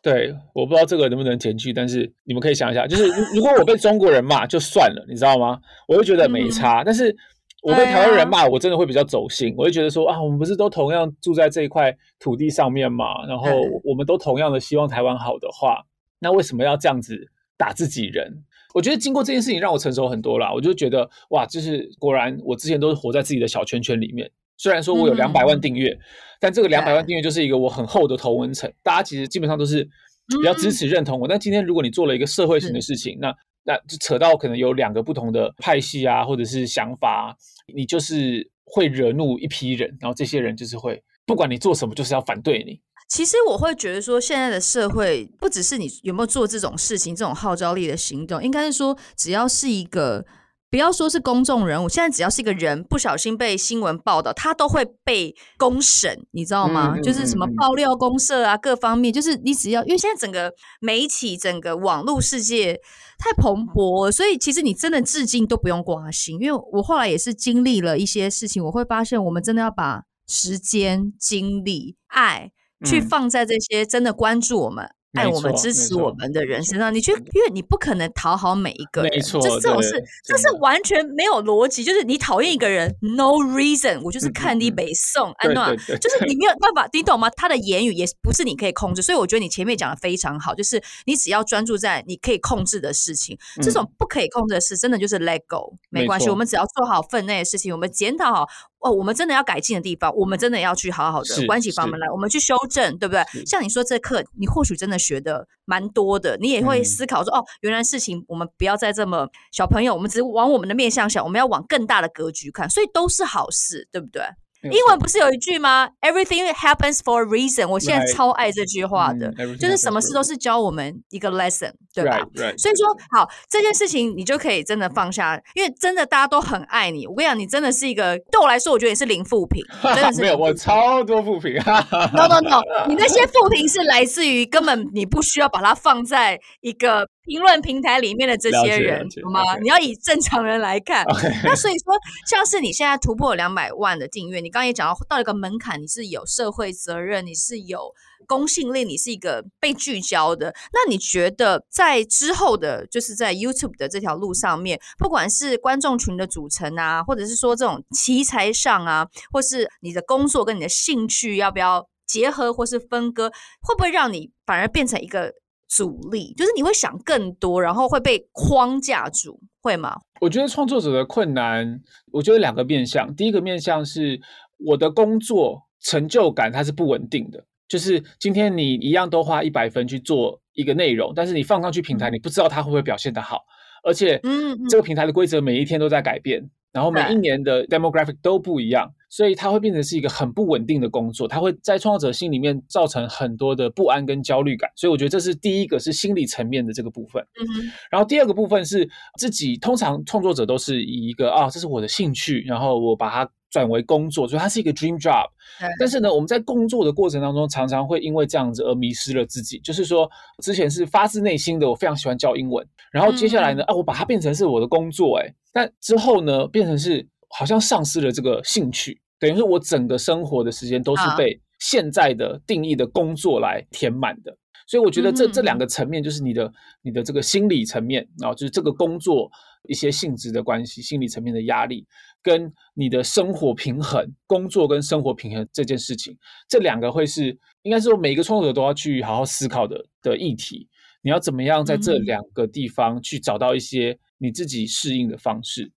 [0.02, 5.60] 对，我不知道这个能不能检举，但是你们可以想一下，就是如 果我被中国人骂就算了，你知道吗？
[5.86, 7.14] 我会觉得没差，但是
[7.62, 13.46] 我被台湾人骂，我真的会比较走心，我就觉得说啊，我们不是都同样住在这一块土地上面嘛，然后
[13.84, 15.84] 我们都同样的希望台湾好的话，
[16.18, 18.44] 那为什么要这样子打自己人？
[18.72, 24.30] 我觉得经过这件事情让我成熟很多了，我就觉得哇，就是果然我之前都是活在自己的小圈圈里面。
[24.56, 25.98] 虽然说我有两百万订阅，嗯、
[26.38, 31.26] 但这个两百万订阅就是一个我很厚的头文层，大家其实基本上都是比较支持认同我。
[31.26, 37.36] 嗯、但今天如果你做了一个社会型的事情，是那那就扯到可能有两个不同的派系啊，或者是想法，
[37.74, 42.80] 你就是会惹怒一批人，然后这些人就是会不管你做什么，就是要反对你。
[43.08, 50.24] 其实我会觉得说，现在的社会不只是你有没有做这种事情、这种号召力的行动，应该是说，只要是一个，
[50.70, 56.94] 不要说是公众人物，现在只要是一个人不小心被新闻报道，他都会被公审，你知道吗？
[56.96, 62.80] 嗯、就是什么爆料公社啊，各方面，就是你只要，因为现在整个媒体、整个网络世界
[63.18, 66.38] 太蓬勃了，所以其实你真的至今都不用挂心。
[66.40, 72.52] 因为我后来也是经历了一些事情，我会发现，我们真的要把时间、精力、爱。
[72.82, 81.82] 去放在这些真的关注我们、嗯、爱我们、支持我们的人身上，你去，因为你不可能讨好每一个人，没错，这这种事，这是完全没有逻辑。
[81.82, 87.28] 就是你讨厌一个人，no reason，我就是看你北宋，安诺，就是你没有办法，你懂吗？
[87.30, 98.46] 他的言语也不是你可以控制，所以我觉得你前面讲的非常好，就是你只要专注在你可以控制的事情，这种不可以控制的事，真的就是 let go，没关系，我们只要做好分内的事情，我们检讨好。
[98.80, 103.22] 哦，我们真的要改进的地方，我们真的要去好好的关起房门来，我们去修正，对不对？
[103.44, 114.22] 像你说这课，你或许真的学的蛮多的，你也会思考说，嗯、哦，原来事情我们不要再这么小朋友，我们只往我们的面向想，我们要往更大的格局看，所以都是好事，对不对？
[114.62, 117.66] 英文不是有一句吗？Everything happens for a reason。
[117.66, 122.18] 我现在超爱这句话的，就是什么事都是教我们一个 lesson，对吧？
[122.58, 127.06] 所以说，好，这件事情你就可以真的放下，因为真的大家都很爱你。
[127.06, 131.54] 我跟你讲，你真的是一个对我来说，我觉得你是零负评， 真的是没有，我超多负评。
[131.54, 137.08] No no no，你那些负评是来自于根本你不需要把它放在一个。
[137.24, 141.04] 评论平台里面的这些人，好吗你要以正常人来看。
[141.44, 141.94] 那所以说，
[142.26, 147.94] 像是你现在突破两百万的订阅，你刚刚也讲到到一个门槛，你是有社会责任，你是有
[148.26, 150.54] 公信力，你是一个被聚焦的。
[150.72, 163.30] 那你觉得在之后的，就是在 YouTube 的这条路上面，不管是观众群的组成啊，或者是说这种题材上啊，或是你的工作跟你的兴趣要不要结合，或是分割，
[163.60, 165.34] 会不会让你反而变成一个？
[165.70, 169.96] 阻力就是你会想更多，然后会被框架住，会吗？
[170.20, 171.80] 我觉得创作者的困难，
[172.12, 173.14] 我觉得两个面向。
[173.14, 174.20] 第一个面向是
[174.58, 177.42] 我的工作成就感，它是不稳定的。
[177.68, 183.44] 就是今天你一样都花一百分去做一个内容，但是你放上去平台，你不知道它会不会表现得好，
[183.84, 188.92] 而且，嗯，这个平台的规则每一天都在改变，然后每一年的 demographic 都不一样。
[189.12, 194.70] 所以它会变成是一个很不稳定的工作，它会在创作者心里面造成很多的不安跟焦虑感。
[194.76, 197.20] 所以我觉得这是第一个是心理层面的这个部分。
[197.40, 197.72] 嗯。
[197.90, 205.26] 然后第二个部分是自己，通常创作者都是以一个啊，这是我的兴趣，然后我把它转为工作，所以它是一个 dream job。
[205.60, 205.68] 嗯。
[205.78, 209.58] 但是呢，我们在工作的过程当中，常常会因为这样子而迷失了自己。
[209.58, 210.10] 就是说，
[210.42, 217.06] 之前是发自内心的，我非常喜欢教英文，然后接下来呢，啊，我把它变成是我的工作，诶，但之后呢，变成是。
[217.32, 224.36] 好像丧失了这个兴趣，等于说我整个生活的时间都是被现在的定义的工作来填满的，
[224.66, 229.30] 所以我觉得这这两个层面就是你的你的这个心理层面啊，就是这个工作
[229.68, 231.86] 一些性质的关系，心理层面的压力，
[232.22, 236.16] 跟你的生活平衡，工作跟生活平衡这件事情，
[236.48, 240.68] 这两个会是应该是说每一个创作者都要去好好思考的的议题，
[241.02, 245.64] 你要怎么样在这两个地方去找到一些你自己适应的方式。
[245.64, 245.72] 嗯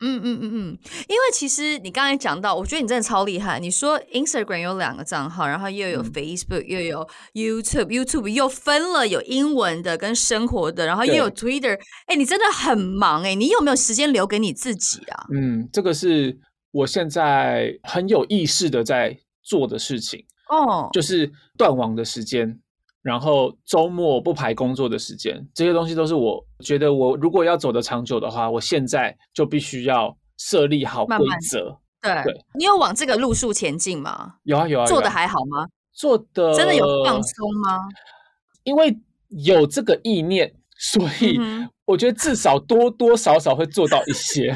[0.00, 0.78] 嗯嗯嗯嗯，
[1.08, 3.58] 因为其实你刚才讲到，我觉得你真的超厉害。
[3.58, 11.78] 你说 Instagram 有两个账号，然后又有 Facebook，、嗯、又有 YouTube，YouTube 又分了有英文的跟生活的，然后又有 Twitter。
[12.06, 15.26] 哎，你真的很忙哎，你有没有时间留给你自己啊？
[15.32, 16.38] 嗯，这个是
[16.72, 22.60] 我现在很有意识的在做的事情哦，就是断网的时间。
[23.06, 31.16] 然后周末不排工作的时间，这些东西都是我觉得我如果要走得长久的话，我现在就必须要设立好规
[31.48, 31.78] 则。
[32.02, 34.34] 慢慢对，对你有往这个路数前进吗？
[34.42, 35.68] 有啊有啊，有啊，做的还好吗？
[35.92, 37.78] 做的真的有放松吗？
[38.64, 41.38] 因为有这个意念，所以
[41.84, 44.52] 我觉得至少多多少少会做到一些。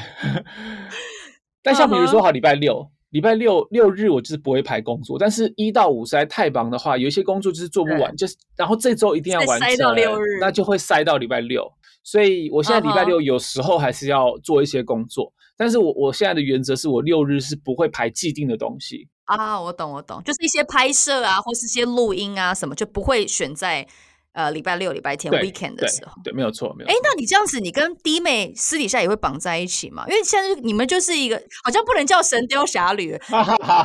[1.62, 2.90] 但像比如说，好礼拜六。
[3.10, 11.70] 礼拜六六日我就是不会排工作，但是一到五实在太忙的话，有一些工作就是做不完，就是然后这周一定要完成，塞到六日，那就会塞到礼拜六。
[12.02, 15.54] 所以我现在礼拜六有时候还是要做一些工作，uh -huh.
[15.58, 23.86] 但是我我现在的原则是我六日是不会排既定的东西啊，uh, 我懂我懂，就是一些拍摄啊，或是一些录音啊什么，就不会选在。
[24.32, 26.92] 呃，礼拜六、礼拜天 weekend 的时候，对，对没有错，没有错。
[26.92, 30.04] 哎，那你这样子，你跟弟妹私底下也会绑在一起吗？
[30.08, 33.18] 因为现在你们就是一个，好像不能叫神雕侠侣，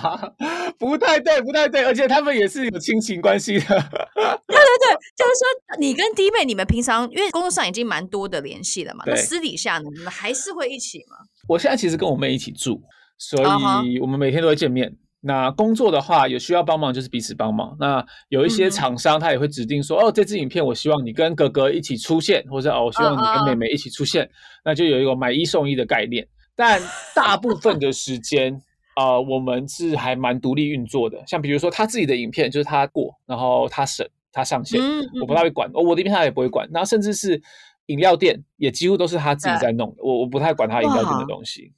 [0.78, 3.66] 不太对，不太对，而且他们也是有亲情关系的。
[3.66, 11.18] 对对对，就是说你跟弟妹，你们平常因为工作上已经蛮多的联系了嘛，那私底下呢，你们还是会一起吗？
[11.48, 12.80] 我现在其实跟我妹一起住，
[13.18, 13.40] 所
[13.84, 14.90] 以我们每天都会见面。
[14.90, 15.05] Uh -huh.
[15.28, 17.76] 那工作的话，有需要帮忙就是彼此帮忙。
[17.80, 24.24] 那有一些厂商他也会指定说，嗯、哦，这支影片我希望你跟哥哥一起出现，或者哦，我希望你跟妹妹一起出现。
[24.24, 24.32] Uh -uh.
[24.66, 26.28] 那就有一个买一送一的概念。
[26.56, 26.80] 但
[27.16, 28.62] 大部分的时间，
[28.96, 31.24] 呃，我们是还蛮独立运作的。
[31.26, 35.68] 像比如说他自己的影片，就是他过，然后他审，他上线，嗯嗯我不太会管。
[35.74, 36.70] 哦，我的影片他也不会管。
[36.72, 37.42] 然后甚至是
[37.88, 40.04] 饮料店，也几乎都是他自己在弄的。
[40.04, 41.74] 我我不太管他饮料店的东西。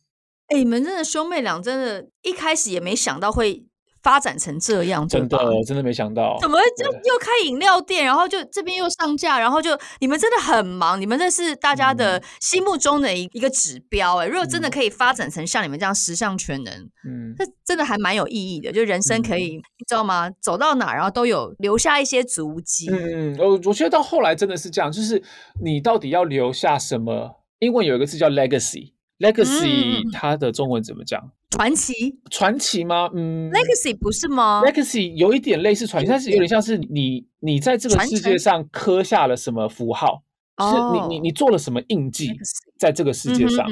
[0.48, 3.66] 哎，你们真的兄妹俩，真的，一开始也没想到会
[4.02, 16.74] 发展成这样，真的，真的没想到，怎么就又开饮料店，然后就这边又上架，然后就你们真的很忙，你们这是大家的心目中的一一个指标，哎，如果真的可以发展成像你们这样十项全能，
[17.06, 20.30] 嗯，这真的还蛮有意义的，就人生可以，嗯、你知道吗？
[20.42, 22.88] 走到哪，然后都有留下一些足迹。
[22.90, 25.22] 嗯，我我觉得到后来真的是这样，就是
[25.62, 27.44] 你到底要留下什么？
[27.60, 28.94] 英文有一个字叫 legacy。
[29.20, 31.32] Legacy，它的中文怎么讲？
[31.50, 31.94] 传奇？
[32.30, 33.10] 传奇吗？
[33.16, 40.22] 嗯，Legacy 不是吗？Legacy 有一点类似传奇，但是有点像是你你在这个世界上刻下了什么符号，
[40.60, 42.32] 是你你你做了什么印记
[42.78, 43.66] 在这个世界上。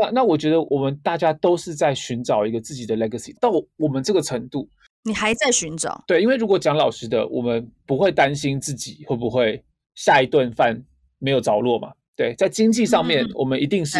[0.00, 4.68] 那那我觉得我们大家都是在寻找一个自己的 Legacy，到我们这个程度，
[5.04, 6.02] 你还在寻找？
[6.08, 9.62] 对，因为如果讲老实的，我们不会担心自己会不会
[9.94, 10.82] 下一顿饭
[11.20, 11.92] 没有着落嘛。
[12.16, 13.98] 对，在经济上面，我们一定是。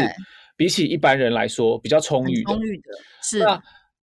[0.61, 2.83] 比起一般人来说，比较充裕的，充裕的
[3.23, 3.39] 是。
[3.39, 3.63] 那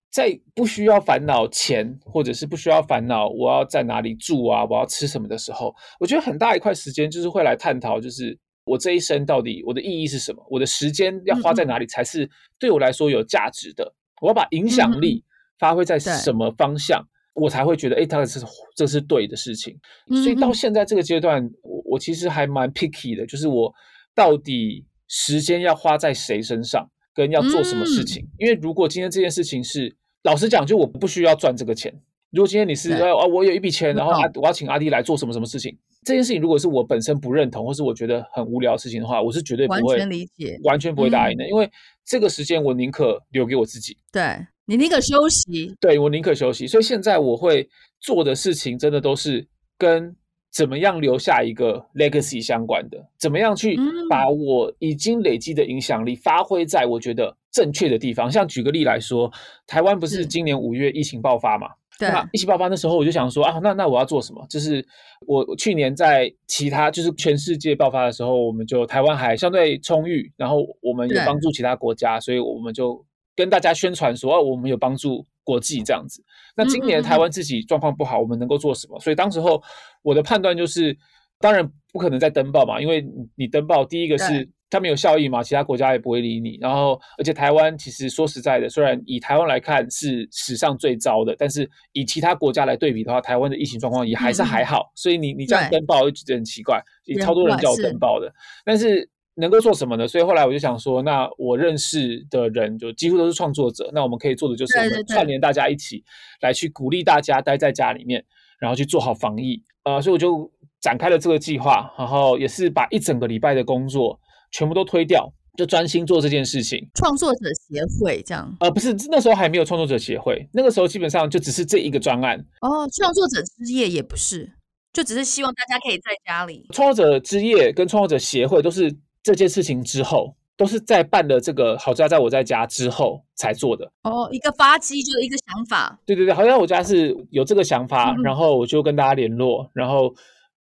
[0.09, 10.43] 在不需要烦恼钱，或者是不需要烦恼我要在哪里住啊，我要吃什么的时候，我觉得很大一块时间就是会来探讨，就是我这一生到底我的意义是什么？
[10.49, 13.83] 我的时间要花在哪里才是对我来说有价值的？
[13.83, 15.23] 嗯、我要把影响力
[15.59, 16.99] 发挥在什么方向，
[17.35, 18.43] 嗯、我才会觉得，哎，它是
[18.75, 19.77] 这是对的事情。
[20.09, 23.71] 嗯、所以到现在这个阶段，我我其实还蛮 picky 的，就是我
[24.15, 24.83] 到底。
[25.07, 28.23] 时间要花在谁身上，跟要做什么事情？
[28.23, 31.93] 嗯、因为如果今天这件事情是，老实讲，就我不需要赚这个钱。
[32.31, 41.45] 如果今天你是啊，我有一笔钱，然后阿我要请阿弟来做什么什么事情，这件事情如果是我本身不认同，或是我觉得很无聊的事情的话，我是绝对不会完全理解，完全不会答应的。
[41.45, 41.71] 嗯、因为
[42.05, 46.67] 这个时间我宁可留给我自己，对，你宁可休息，对，我宁可休息。
[46.67, 47.69] 所以现在我会
[48.01, 50.15] 做的事情，真的都是跟。
[50.57, 52.97] 怎么样留下一个 legacy 相关的？
[53.19, 53.77] 怎么样去
[54.09, 58.31] 把我已经累积的影响力发挥在我觉得正确的地方？
[58.31, 59.31] 像举个例来说，
[59.67, 61.67] 台湾不是今年五月疫情爆发嘛？
[61.99, 64.43] 对，那疫情爆发那时候我就想说啊，那那我要做什么？
[64.49, 64.83] 就是
[65.27, 75.23] 我去年在其他就是全世界爆发的时候，我们就台湾还相对充裕，然后我们也帮助其他国家，所以我们就跟大家宣传说，啊，我们有帮助。
[75.47, 76.21] 国际这样子，
[76.57, 78.99] 那今年台湾自己状况不好，我们能够做什么？
[78.99, 79.63] 所以当时候
[80.01, 80.93] 我的判断就是，
[81.39, 83.01] 当然不可能再登报嘛，因为
[83.37, 86.57] 你登报，第一个是它没有效益嘛，其他国家也不会理你。
[86.59, 94.91] 然后，而且台湾其实说实在的，虽然以台湾来看是史上最糟的，但是以其他国家来对比的话，台湾的疫情状况也还是还好。
[94.95, 98.29] 所以你你这样登报，就觉得很奇怪，也超多人叫我登报的，
[98.65, 99.09] 但是。
[99.37, 100.07] 能够做什么呢？
[100.07, 106.03] 所以后来我就想说，那我认识的人就几乎都是创作者，那我们可以做的就是我们串联大家一起
[106.41, 108.23] 来去鼓励大家待在家里面，
[108.59, 109.63] 然后去做好防疫。
[109.83, 114.19] 呃，所以我就展开了这个计划，然后也是把一整个礼拜的工作
[114.51, 116.85] 全部都推掉，就专心做这件事情。
[116.95, 118.53] 创作者协会这样？
[118.59, 122.37] 呃，不是，那时候还没有创作者协会，那个时候基本上就只是这一个专案。
[122.61, 124.51] 哦，创作者之夜也不是，
[124.91, 126.67] 就只是希望大家可以在家里。
[126.73, 128.93] 创作者之夜跟创作者协会都是
[129.27, 130.35] 这件事情之后。
[130.59, 135.95] 都是在办了这个好家在我在家之后才做的哦，一个发迹就是一个想法。
[136.03, 140.11] 对对对，好像我家是有这个想法，嗯、然后我就跟大家联络，然后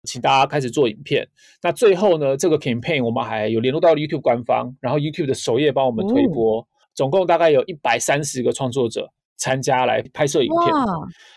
[0.03, 1.27] 请大家开始做影片。
[1.63, 9.11] 那最后呢，这个 campaign 我们还有联络到 YouTube 官方，然后 YouTube 的首页帮我们推播，哦、总共大概有一百三十个创作者。
[9.39, 10.73] 参加来拍摄影片，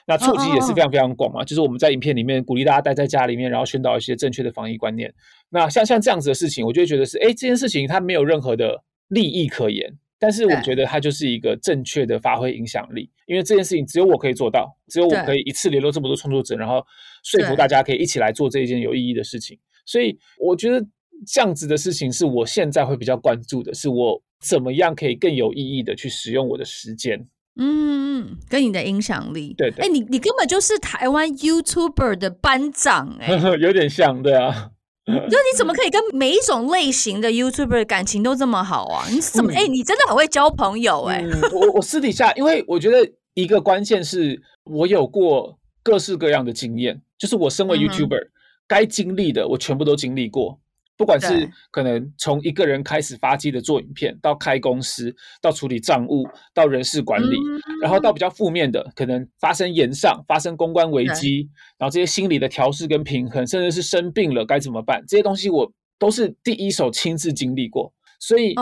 [0.07, 1.41] 那触及也是非常非常广嘛。
[1.41, 5.13] 哦哦就是我们在影片里面鼓励大家待在家里面，然后宣导一些正确的防疫观念。
[5.51, 13.11] 那像像这样子的事情，我就会觉得是，哎，这件事情它没有任何的利益可言，但是我觉得它就是一个正确的发挥影响力。
[13.27, 16.85] 因为这件事情只有我可以做到，只有我可以一次联络这么多创作者，然后
[17.25, 19.59] 说服大家可以一起来做这一件有意义的事情。
[19.85, 20.85] 所以我觉得
[21.27, 27.27] 这样子的事情是我现在会比较关注的，是我怎么样可以更有意义的去使用我的时间。
[27.57, 34.71] 嗯，跟你的影响力，对，对，哎，你你根本就是台湾 YouTuber 的班长， 哎，有点像，对啊。
[35.29, 39.07] 就你怎么可以跟每一种类型的 YouTuber 感情都这么好啊？
[39.11, 41.41] 你怎么，哎、嗯，你真的很会交朋友，哎、嗯。
[41.53, 48.31] 我我私底下，因为我觉得一个关键是我有过各式各样的经验，就是我身为 YouTuber，、嗯、
[48.67, 50.59] 该经历的我全部都经历过。
[51.01, 57.39] 不管是可能从一个人开始发迹的做影片，到开公司，到处理账务，到人事管理，
[57.81, 61.49] 然后到比较负面的，可能发生延上，发生公关危机，
[61.79, 67.91] 然后这些心理的调试跟平衡，甚至是生病了该怎么办，这些东西我都是第一手亲自经历过。
[68.19, 68.55] 所以，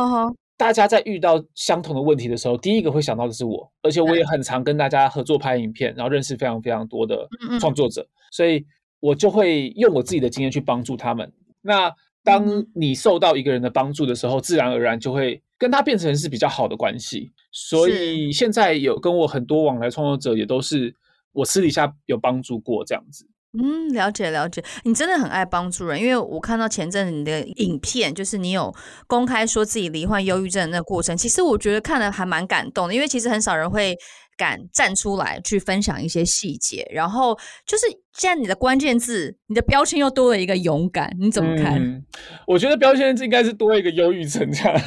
[0.56, 7.26] 大家在遇到相同的问题的时候，第一个会想到的是我，而且我也很常跟大家合作拍影片，然后认识非常非常多的
[7.58, 8.64] 创作者，所以
[9.00, 11.32] 我就会用我自己的经验去帮助他们。
[11.60, 11.92] 那
[12.28, 17.32] 当你受到一个人的帮助的时候，自然而然就会跟他变成是比较好的关系。
[17.50, 20.94] 所以现在有跟我很多往来创作者，也都是
[21.32, 23.26] 我私底下有帮助过这样子。
[23.58, 28.72] 嗯，了解了解，你真的很爱帮助人，因为我看到前阵子你的影片，就是你有
[29.06, 33.96] 公开说自己罹患忧郁症的那个过程，其实我觉得看了还蛮感动的，因为其实很少人会。
[34.38, 37.36] 敢站出来去分享一些细节，然后
[37.66, 37.86] 就是
[38.16, 41.74] 现在你的关键字，你的标签又多了一个勇敢，你怎么看？
[41.74, 42.02] 嗯、
[42.46, 44.80] 我觉得标签字应该是多一个忧郁症这样。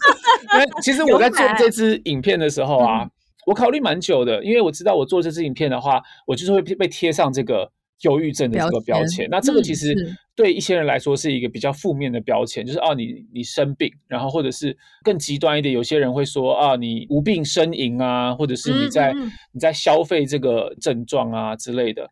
[0.82, 3.10] 其实我在做这支影片的时候啊，嗯、
[3.46, 7.70] 我考虑蛮久的，因为我知道我做这支影片的话，我就是会被贴上这个。
[8.02, 9.92] 忧郁症的这个标签，那这个其实
[10.36, 22.08] 对一些人来说是一个比较负面的标签，嗯、就是哦，你你生病，然后或者是更极端一点，有些人会说啊，你无病呻吟啊，或者是你在、嗯嗯、你在消费这个症状啊之类的。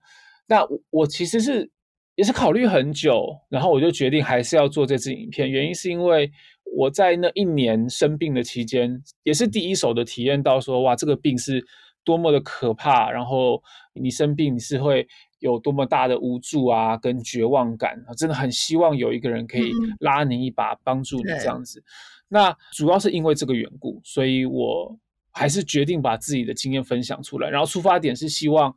[0.48, 1.70] 那我，我其实是
[2.16, 6.28] 也是考虑很久，然后我就决定还是要做这支影片，原因是因为
[6.76, 11.64] 我在那一年生病的期间，也是第一手的体验到说，哇，这个病是
[12.02, 13.62] 多么的可怕，然后
[13.94, 15.06] 你生病你是会。
[15.38, 19.70] 有多么大的无助啊，跟绝望感啊，真的很希望有一个人可以
[20.00, 21.78] 拉你一把，帮助你这样子。
[21.80, 21.84] 嗯、
[22.28, 24.98] 那主要是因为这个缘故，所以我
[25.30, 27.50] 还是决定把自己的经验分享出来。
[27.50, 28.74] 然后出发点是希望，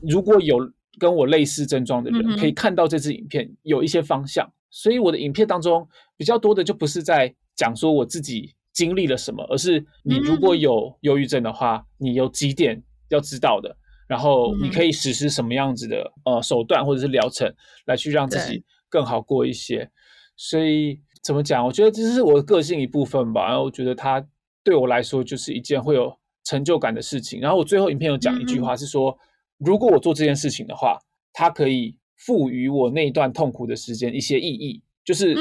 [0.00, 0.58] 如果有
[0.98, 4.46] 跟我类似症状的人，可以看到这支影片有一些方向。
[4.46, 13.76] 嗯、所以我的影片当中比较多的就不是在讲说我自己经历了什么，而是你如果有忧郁症的话，你有几点要知道的。
[14.08, 17.52] 然后你可以实施什么样子的呃手段或者是疗程
[17.86, 19.90] 来去让自己更好过一些。
[20.36, 21.64] 所以怎么讲？
[21.64, 23.46] 我觉得这是我的个性一部分吧。
[23.48, 24.26] 然后我觉得它
[24.64, 27.40] 对我来说就是一件会有成就感的事情。
[27.40, 29.16] 然后我最后影片有讲一句话是说，
[29.58, 30.98] 如果我做这件事情的话，
[31.32, 34.82] 它可以赋予我那一段痛苦的时间一些意义。
[35.04, 35.34] 就是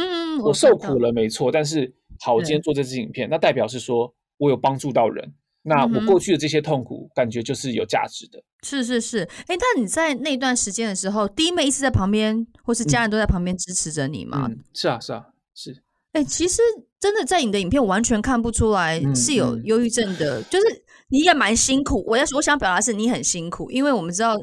[0.43, 5.33] 我受苦了没错，但是好，我今天做这支影片，那代表是说我有帮助到人。
[5.63, 8.41] 那我过去的这些痛苦，感觉就是有价值的。
[8.63, 14.47] 是是是，哎，那你在那段时间的时候，弟妹一直在旁边，或是家人都在旁边支持着你吗？
[14.49, 15.83] 嗯，是啊，是啊，是。
[16.13, 16.61] 哎，其实
[16.99, 22.03] 真的在你的影片完全看不出来是有忧郁症的，就是你也蛮辛苦。
[22.07, 24.35] 我要我想表达是你很辛苦，因为我们知道。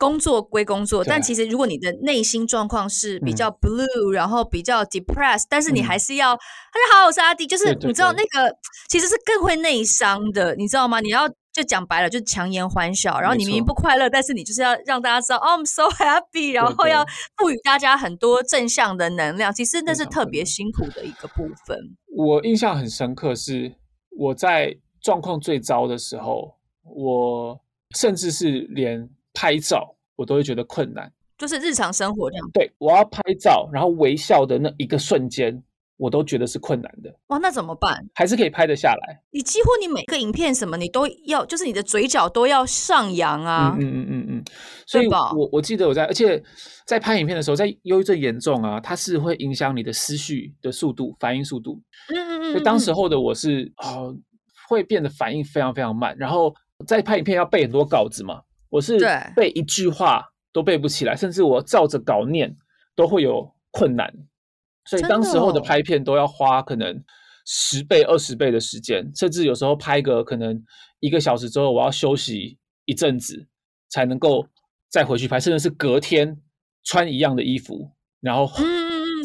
[0.00, 8.50] 工作归工作，但其实如果你的内心状况是比较 blue，、嗯、然后比较 depressed，但是你还是要，大家、嗯、好，我是阿弟，就是你知道那个
[8.88, 11.00] 其实是更会内伤的，你知道吗？
[11.00, 17.04] 你要就讲白了，就强颜欢笑，然后你明明不快乐，但是你就是要让大家知道，哦，I'm so happy，然后要
[17.36, 21.76] 赋予大家很多正向的能量，其实那是特别辛苦的一个部分。
[22.16, 23.74] 我印象很深刻，是
[24.16, 27.60] 我在状况最糟的时候，我
[27.94, 29.08] 甚至是连。
[29.32, 32.50] 拍照我都会觉得困难，就是日常生活这样。
[32.52, 35.62] 对，我要拍照，然后微笑的那一个瞬间，
[35.96, 37.14] 我都觉得是困难的。
[37.28, 38.04] 哇，那怎么办？
[38.12, 39.22] 还是可以拍得下来。
[39.30, 43.76] 你几乎你每个影片什么，你都要，就是你的嘴角都要上扬啊。
[43.78, 44.44] 嗯嗯嗯嗯。
[44.84, 46.42] 所以我我记得我在，而且
[46.84, 51.80] 在拍影片的时候，在忧郁症严重啊，它是会影响你的思绪的速度、反应速度。
[52.08, 52.50] 嗯嗯嗯。
[52.50, 54.16] 所以当时候的我是啊、呃，
[54.70, 56.54] 会变得反应非常非常慢，然后
[56.86, 58.96] 在拍影片要背很多稿子嘛，我是
[59.34, 62.56] 背一句话都背不起来，甚至我照着稿念
[62.94, 64.08] 都会有困难。
[64.84, 67.02] 所以当时候的拍片都要花可能
[67.46, 70.62] 十倍、二十倍的时间，甚至有时候拍个可能
[71.00, 73.48] 一个小时之后，我要休息一阵子
[73.88, 74.46] 才能够
[74.88, 76.38] 再回去拍，甚至是隔天
[76.84, 77.90] 穿一样的衣服，
[78.20, 78.46] 然后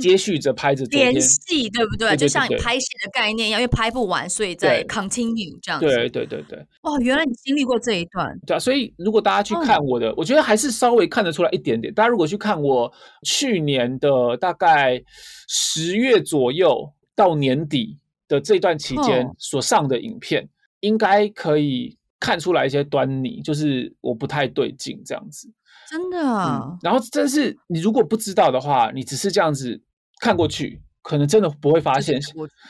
[0.08, 2.10] 接续着拍着连戏，对不对？
[2.10, 5.88] 对对对对，就像你拍戏的概念一样，因为拍不完，所以再 continue 这样子。
[5.88, 6.60] 对对对对。
[6.84, 8.38] 哦，原来你经历过这一段。
[8.46, 11.92] 对啊，所以如果大家去看我的，哦，我觉得还是稍微看得出来一点点。
[11.92, 12.92] 大家如果去看我
[13.24, 15.02] 去年的大概
[15.48, 17.98] 十月左右到年底
[18.28, 20.48] 的这段期间所上的影片，哦，
[20.82, 25.52] 应该可以看出来一些端倪，就是我不太对劲这样子。
[25.88, 29.80] 真的啊，嗯，然后真是你如果不知道的话，你只是这样子
[30.26, 32.20] 看过去，可能真的不会发现。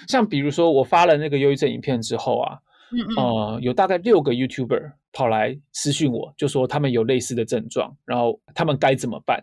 [0.09, 2.57] 像比如说我发了那个忧郁症影片之后啊，
[2.91, 9.41] 嗯嗯呃，有大概六个 YouTuber 跑来私讯我，就说他们有类似的症状，然后他们该怎么办。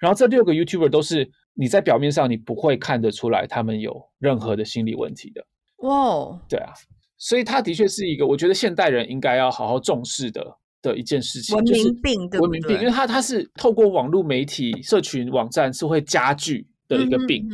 [0.00, 5.46] 然后这六个 YouTuber 都是你在表面上你不会看得出来他们有任何的心理问题的。
[5.86, 6.72] 哇，对啊，
[7.16, 10.58] 所以他的确是一个我觉得现代人应该要好好重视的。
[10.82, 12.80] 的一件事情，文明病，就是文明病，对不对？
[12.80, 16.66] 因为它它是透过网络媒体、社群网站是会加剧
[16.98, 17.48] 的一个病。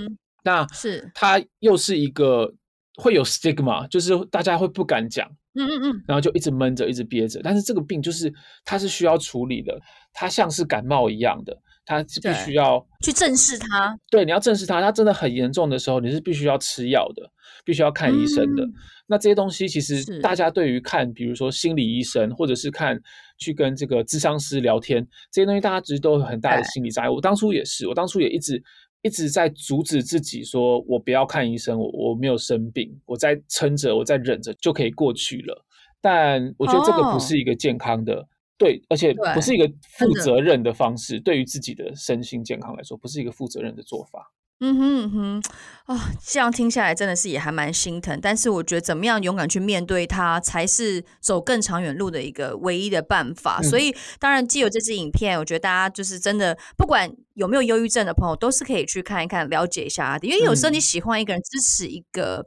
[0.45, 2.51] 那是它又是一个
[2.97, 7.41] 会有 stigma，就是大家会不敢讲，嗯嗯嗯，然后就一直闷着，一直憋着。
[7.43, 8.33] 但是这个病就是
[8.65, 9.79] 它是需要处理的，
[10.13, 13.99] 它像是感冒一样的，它是必须要去正视它。
[14.11, 14.81] 对，你要正视它。
[14.81, 17.31] 它真的很严重的时候，你是必须要吃药的，
[17.65, 18.65] 必须要看医生的。
[18.65, 18.73] 嗯
[19.11, 22.95] 那这些东西其实大家对于看，比如说心理医生，或者是看
[23.39, 27.09] 去跟这个智商师聊天，这些东西大家其实都有很大的心理障碍。
[27.09, 28.63] 我当初也是，我当初也一直
[29.03, 35.65] 一直在阻止自己，说我不要看医生，我我没有生病，我在撑着，我在忍着就可以过去了。
[36.01, 38.27] 但我觉得这个不是一个健康的，
[38.57, 39.69] 对，而且不是一个
[39.99, 44.33] 负责任的方式，对于自己的身心健康来说，不是一个负责任的做法。
[44.61, 45.43] 嗯哼嗯哼，
[45.85, 48.19] 啊、哦，这样听下来真的是也还蛮心疼。
[48.21, 53.61] 但是我觉得怎么样勇敢去面对它，才是走更长远路的一个唯一的办法。
[53.63, 60.27] 嗯、所以当然，既有这支影片，我觉得大家就是真的，不管有没有忧郁症的朋友，都是可以去看一看，了解一下的。
[60.27, 62.45] 因为有时候你喜欢一个人，支持一个。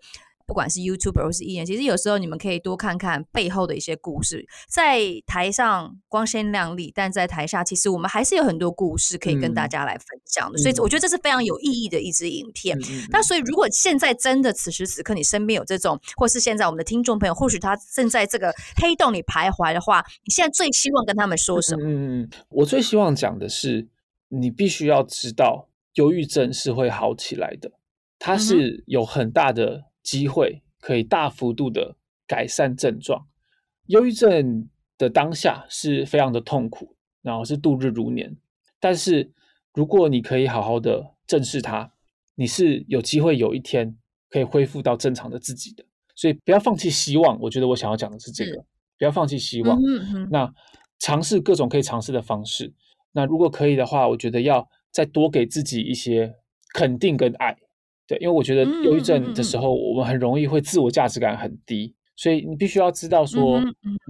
[0.51, 4.45] 不管是 YouTuber 或是艺人，其实有时候你们可以多看看背后的一些故事。
[4.67, 10.59] 在台上光鲜亮丽，但在台下其实我们还是有很多故事可以跟大家来分享的。
[10.59, 12.77] 嗯、所以我觉得这是非常有意义的一支影片。
[12.79, 21.85] 嗯、那所以如果现在真的此时此刻你身边有这种，或是现在我们的听众朋友，或许他正在这个黑洞里徘徊的话，你现在最希望跟他们说什么？
[21.87, 23.87] 嗯，我最希望讲的是，
[24.27, 27.71] 你必须要知道，忧郁症是会好起来的，
[28.19, 29.85] 它是有很大的。
[30.03, 31.95] 机会可以大幅度的
[32.27, 33.27] 改善症状。
[33.87, 38.37] 忧郁症的当下是非常的痛苦，然后是度日如年。
[38.79, 39.31] 但是
[39.73, 41.91] 如果你可以好好的正视它，
[42.35, 43.97] 你是有机会有一天
[44.29, 45.85] 可以恢复到正常的自己的。
[46.15, 47.39] 所以不要放弃希望。
[47.39, 48.63] 我觉得我想要讲的是这个，
[48.97, 49.79] 不要放弃希望。
[50.29, 50.51] 那
[50.99, 52.73] 尝试各种可以尝试的方式。
[53.11, 56.35] 那如果可以的话，我觉得要再多给自己一些
[56.73, 57.57] 肯定跟爱。
[58.11, 63.61] 对，因为我觉得忧郁症的时候，我们很容易会自我价值感很低，所以你必须要知道说，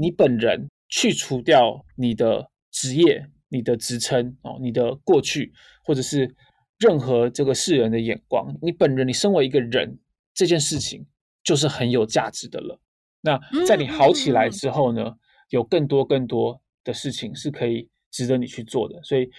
[0.01, 6.35] 你本人去除掉你的职业、你的职称哦、你的过去，或者是
[6.79, 9.99] 任何这个世人的眼光，你本人，你身为一个人，
[10.33, 11.05] 这件事情
[11.43, 12.79] 就是很有价值的了。
[13.21, 15.13] 那在你好起来之后呢，
[15.49, 19.29] 有更多更多的事情是可以值得你去做的，所以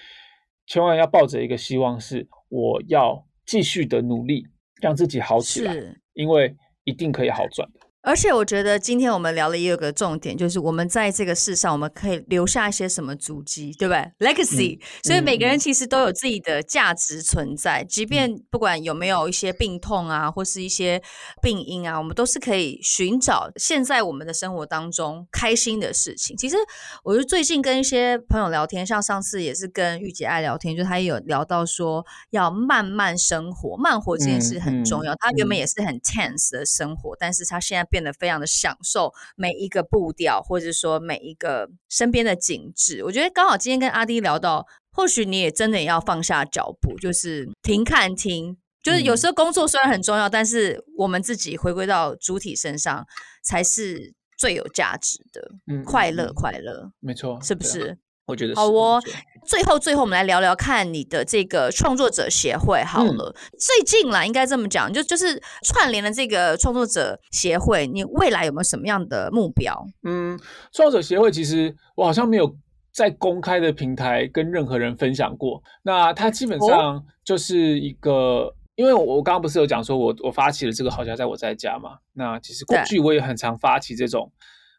[0.69, 3.27] 千万要抱着一个希望，是我要。
[3.45, 4.47] 继续的努力，
[4.83, 5.75] 让自己好起来，
[6.15, 6.55] 因为
[6.85, 7.81] 一定可以好转的。
[8.03, 14.77] 而且我觉得今天我们聊了也有个重点，就是我们在这个世上，我们可以留下一些什么足迹，对不对？Legacy。
[14.77, 21.01] 嗯、所以每个人其实都有自己的价值存在，嗯、即便不管有没有一些病痛啊，或是一些
[21.41, 26.37] 病因啊，我们都是可以寻找现在我们的生活当中开心的事情。
[26.37, 26.57] 其实，
[27.05, 35.15] 我就最近跟一些朋友聊天，像上次也是跟玉姐爱聊天，就她也有聊到说要慢慢生活，慢活这件事很重要。
[35.21, 37.89] 他原本也是很 tense 的生活，但是他现在。
[37.93, 43.05] 变得非常的享受每一个步调，或者说每一个身边的景致。
[43.05, 53.07] 我觉得刚好今天跟阿迪聊到，或许你也真的也要放下脚步，就是停看停，就是有时候工作虽然很重要，嗯、但是我们自己回归到主体身上
[53.45, 55.53] 才是最有价值的。
[55.67, 57.99] 嗯，快乐，快乐，没错，是不是？
[58.27, 59.03] 我觉得好哦。
[59.45, 63.35] 最后，最后我们来聊聊看你的这个创作者协会好了。
[63.37, 69.85] 嗯、最近啦，应该这么讲，就就是串联了这个创作者协会，你未来有没有什么样的目标？
[70.05, 70.39] 嗯，
[70.73, 72.57] 创作者协会其实我好像没有
[72.93, 75.61] 在公开的平台跟任何人分享过。
[75.83, 81.99] 那它基本上就是一个，哦、因为我我刚刚不是有讲说我我发起了这个好家在我在家嘛。
[82.13, 84.31] 那其实过去我也很常发起这种。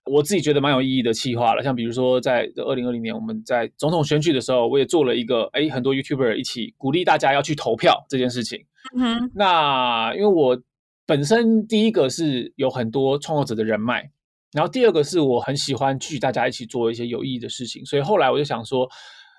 [0.06, 8.66] 我自己觉得蛮有意义的企划了，像比如说在二零二零年我们在总统选举的时候，我也做了一个，哎，很多 YouTuber 一起鼓励大家要去投票这件事情。
[8.96, 10.62] 嗯哼，那因为我
[11.06, 14.12] 本身第一个是有很多创作者的人脉，
[14.52, 18.90] 然后第二个是我很喜欢去大家一起做一些有意义的事情，所以后来我就想说，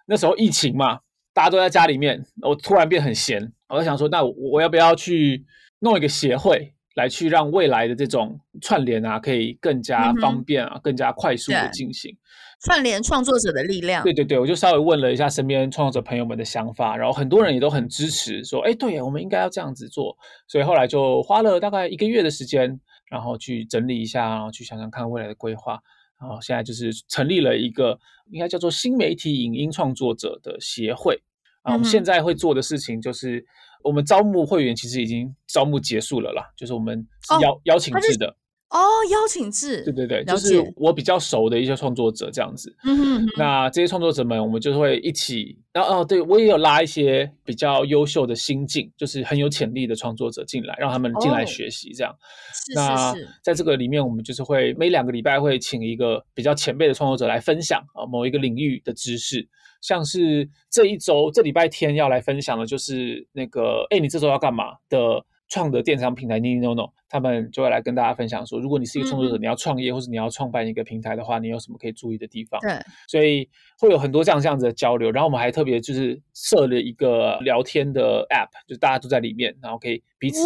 [0.07, 1.01] 那时候疫情嘛，
[1.33, 5.45] 大家都在家里面，我突然变很闲，我就想说，那我要不要去
[5.81, 6.74] 弄一个协会？
[6.95, 12.17] 来去让未来的这种串联啊，可以更加方便啊，嗯、更加快速的进行
[12.63, 14.03] 串联创作者的力量。
[14.05, 20.17] 对对对，我就稍微问了一下身边创作者朋友们的想法，然后很多人也都很支持，说：“哎，对，我们应该要这样子做。”
[20.49, 22.81] 所以后来就花了大概一个月的时间，
[23.11, 25.81] 然后去整理一下，然后去想想看未来的规划。
[26.21, 27.99] 然后现在就是成立了一个
[28.31, 31.21] 应该叫做新媒体影音创作者的协会。
[31.63, 33.45] 啊，我们现在会做的事情就是。
[33.85, 38.35] 我们招募会员其实已经招募结束了啦，就是我们是邀、哦、邀请制的
[38.71, 42.75] 哦，邀请制，对对对，就是我比较熟的一些创作者这样子。
[42.83, 52.13] 嗯哼，哼，那这些创作者们，我们就会一起，然后哦，对我也有拉一些比较优秀的新进，就是很有潜力的创作者进来，让他们进来学习这样。
[52.13, 52.17] 哦、
[52.75, 59.47] 那是是是，在这个里面，我们就是会每两个礼拜会请一个比较前辈的创作者来分享啊某一个领域的知识。
[59.85, 72.61] 像是这一周这礼拜天要来分享的，就是那个哎，你这周要干嘛的创的电商平台 Ninono，他们就会来跟大家分享说，如果你是一个创作者，嗯、你要创业或者你要创办一个平台的话，你有什么可以注意的地方？
[72.61, 73.49] 对，所以
[73.79, 75.13] 会有很多这样这样子的交流。
[75.13, 80.41] 然后我们还特别就是设了一个聊天的 App，就大家都在里面，然后可以彼此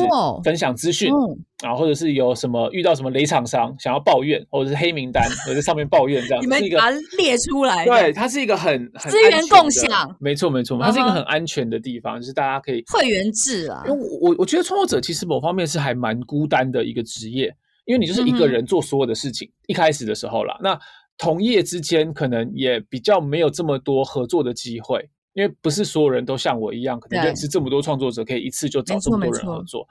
[0.45, 1.11] 分享资讯。
[1.11, 7.85] 哦嗯啊，或者是有什么遇到什么雷厂商想要抱怨，或者是黑名单，我在上面抱怨这样，你们把它列出来。
[7.85, 13.83] 对，它是一个很很资源共享，没错没错，它是一个很安全的地方，就是大家可以会员制啊。
[13.89, 17.55] 因为我我觉得创作者其实某方面是还蛮孤单的一个职业，
[17.85, 19.51] 因为你就是一个人做所有的事情。
[19.67, 20.79] 一开始的时候啦，那
[21.17, 29.87] 同业之间可能也比较没有这么多合作的机会，因为不是所有人都像我一样，可能认识这么多创作者，可以一次就找这么多人合作。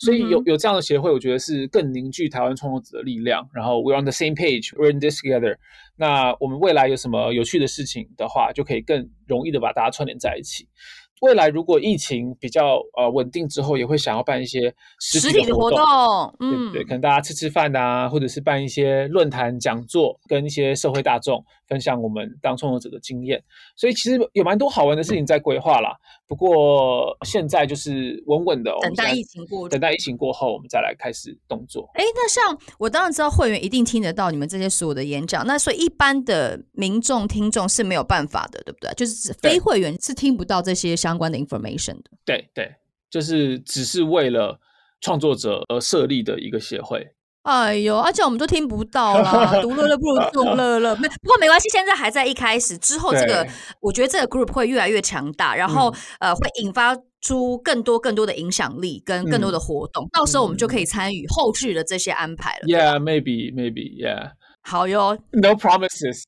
[0.00, 3.44] 所以有有这样的协会，我觉得是更凝聚台湾创作者的力量。
[3.52, 5.56] 然后 we're on the same page, we're in this together。
[5.96, 10.68] 那我们未来有什么有趣的事情的话，就可以更容易的把大家串联在一起。
[11.20, 15.80] 未来如果疫情比较呃稳定之后，也会想要办一些实体的活动，
[16.40, 23.42] 嗯，对，对，可能大家吃吃饭啊，或者是办一些论坛讲座，跟一些社会大众分享我们当创作者的经验。
[23.76, 25.96] 所以其实有蛮多好玩的事情在规划啦。
[26.26, 31.88] 不过现在就是稳稳的，等待疫情过，等待疫情过后，我们再来开始动作。
[31.94, 38.92] 哎，那像我当然知道会员一定听得到你们这些所有的演讲，那所以一般的民众听众是没有办法的，对不对？
[38.94, 42.10] 就是非会员是听不到这些相关的 information 的。
[42.24, 42.74] 对对，
[43.10, 44.58] 就是只是为了
[45.00, 47.06] 创作者而设立的一个协会。
[47.48, 50.94] 哎呦，而且我们都听不到啦， 独乐乐不如众乐乐。
[50.96, 53.46] 没，不过没关系，现在还在一开始，之后这个
[53.80, 62.66] 我觉得这个 group 会越来越强大，然后、嗯、呃会引发出更多更多的影响力跟更多的活动，嗯、到时候我们就可以参与后续的这些安排了。
[62.66, 64.32] Yeah, maybe, maybe, yeah.
[64.62, 66.24] 好哟，No promises.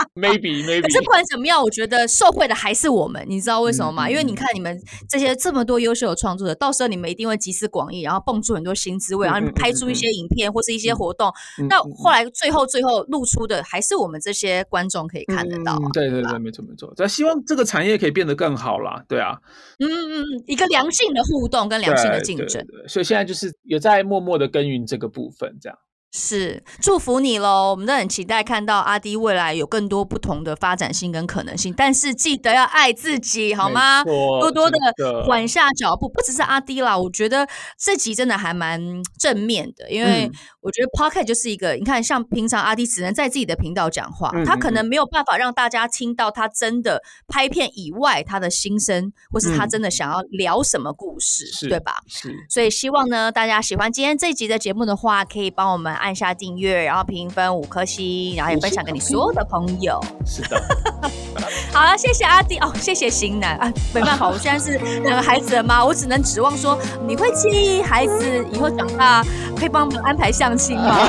[0.14, 0.82] Maybe, maybe。
[0.82, 4.06] 可是不管怎么样，我觉得受惠的还是我们，你知道为什么吗？
[4.06, 4.78] 嗯、因为你看你们
[5.08, 11.32] 这些这么多优秀的创作者，到时候你们一定会集思广益，然后蹦出很多新滋味，然后拍出一些影片或是一些活动。
[11.58, 15.78] 嗯、那后来最后最后露出的还是我们这些观众可以看得到。
[15.92, 16.92] 对对对，没错没错。
[16.96, 19.04] 但希望这个产业可以变得更好啦。
[19.08, 19.38] 对啊。
[19.78, 22.66] 嗯嗯嗯，一个良性的互动跟良性的竞争。
[22.86, 25.78] 所以现在就是有在默默的耕耘这个部分，这样。
[26.12, 27.70] 是，祝福你喽！
[27.70, 31.72] 我们都很期待看到阿迪未来有更多不同的发展性跟可能性。
[31.76, 34.02] 但是记得要爱自己，好吗？
[34.02, 34.76] 多多的
[35.24, 36.08] 缓下脚步。
[36.08, 37.46] 不只是阿迪啦，我觉得
[37.78, 38.80] 这集真的还蛮
[39.20, 40.28] 正面的，因为
[40.60, 52.00] 我觉得 Podcast 就是一个，你看，像平常阿迪只能在自己的频道讲话，他可能没有办法让大家听到他真的拍片以外他的心声，或是他真的想要聊什么故事，对吧？
[52.08, 52.34] 是。
[52.48, 55.99] 所以希望呢，大家喜欢今天这一集的节目的话，可以帮我们。
[56.00, 60.00] 按下订阅，然后评分五颗星，然后也分享给你所有的朋友。
[60.26, 60.60] 是的。
[61.72, 69.24] 好了，谢谢阿弟哦，谢谢型男啊，没办法，我现在是两个孩子的妈，我只能指望说你会介意孩子以后长大
[69.56, 71.08] 可以帮我们安排相亲吗？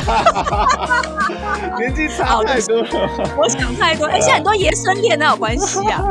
[1.77, 4.05] 年纪差太多了，我想太多。
[4.07, 6.03] 哎、欸，现在很多爷孙恋哪有关系啊？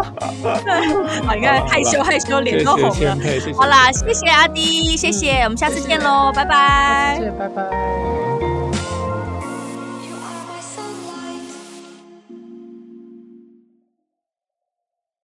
[1.27, 3.17] 好， 你看害羞害羞，脸都红了。
[3.57, 7.17] 好啦，谢谢阿弟，谢谢，嗯、我们下次见喽，拜拜。
[7.19, 8.30] 谢谢，拜拜。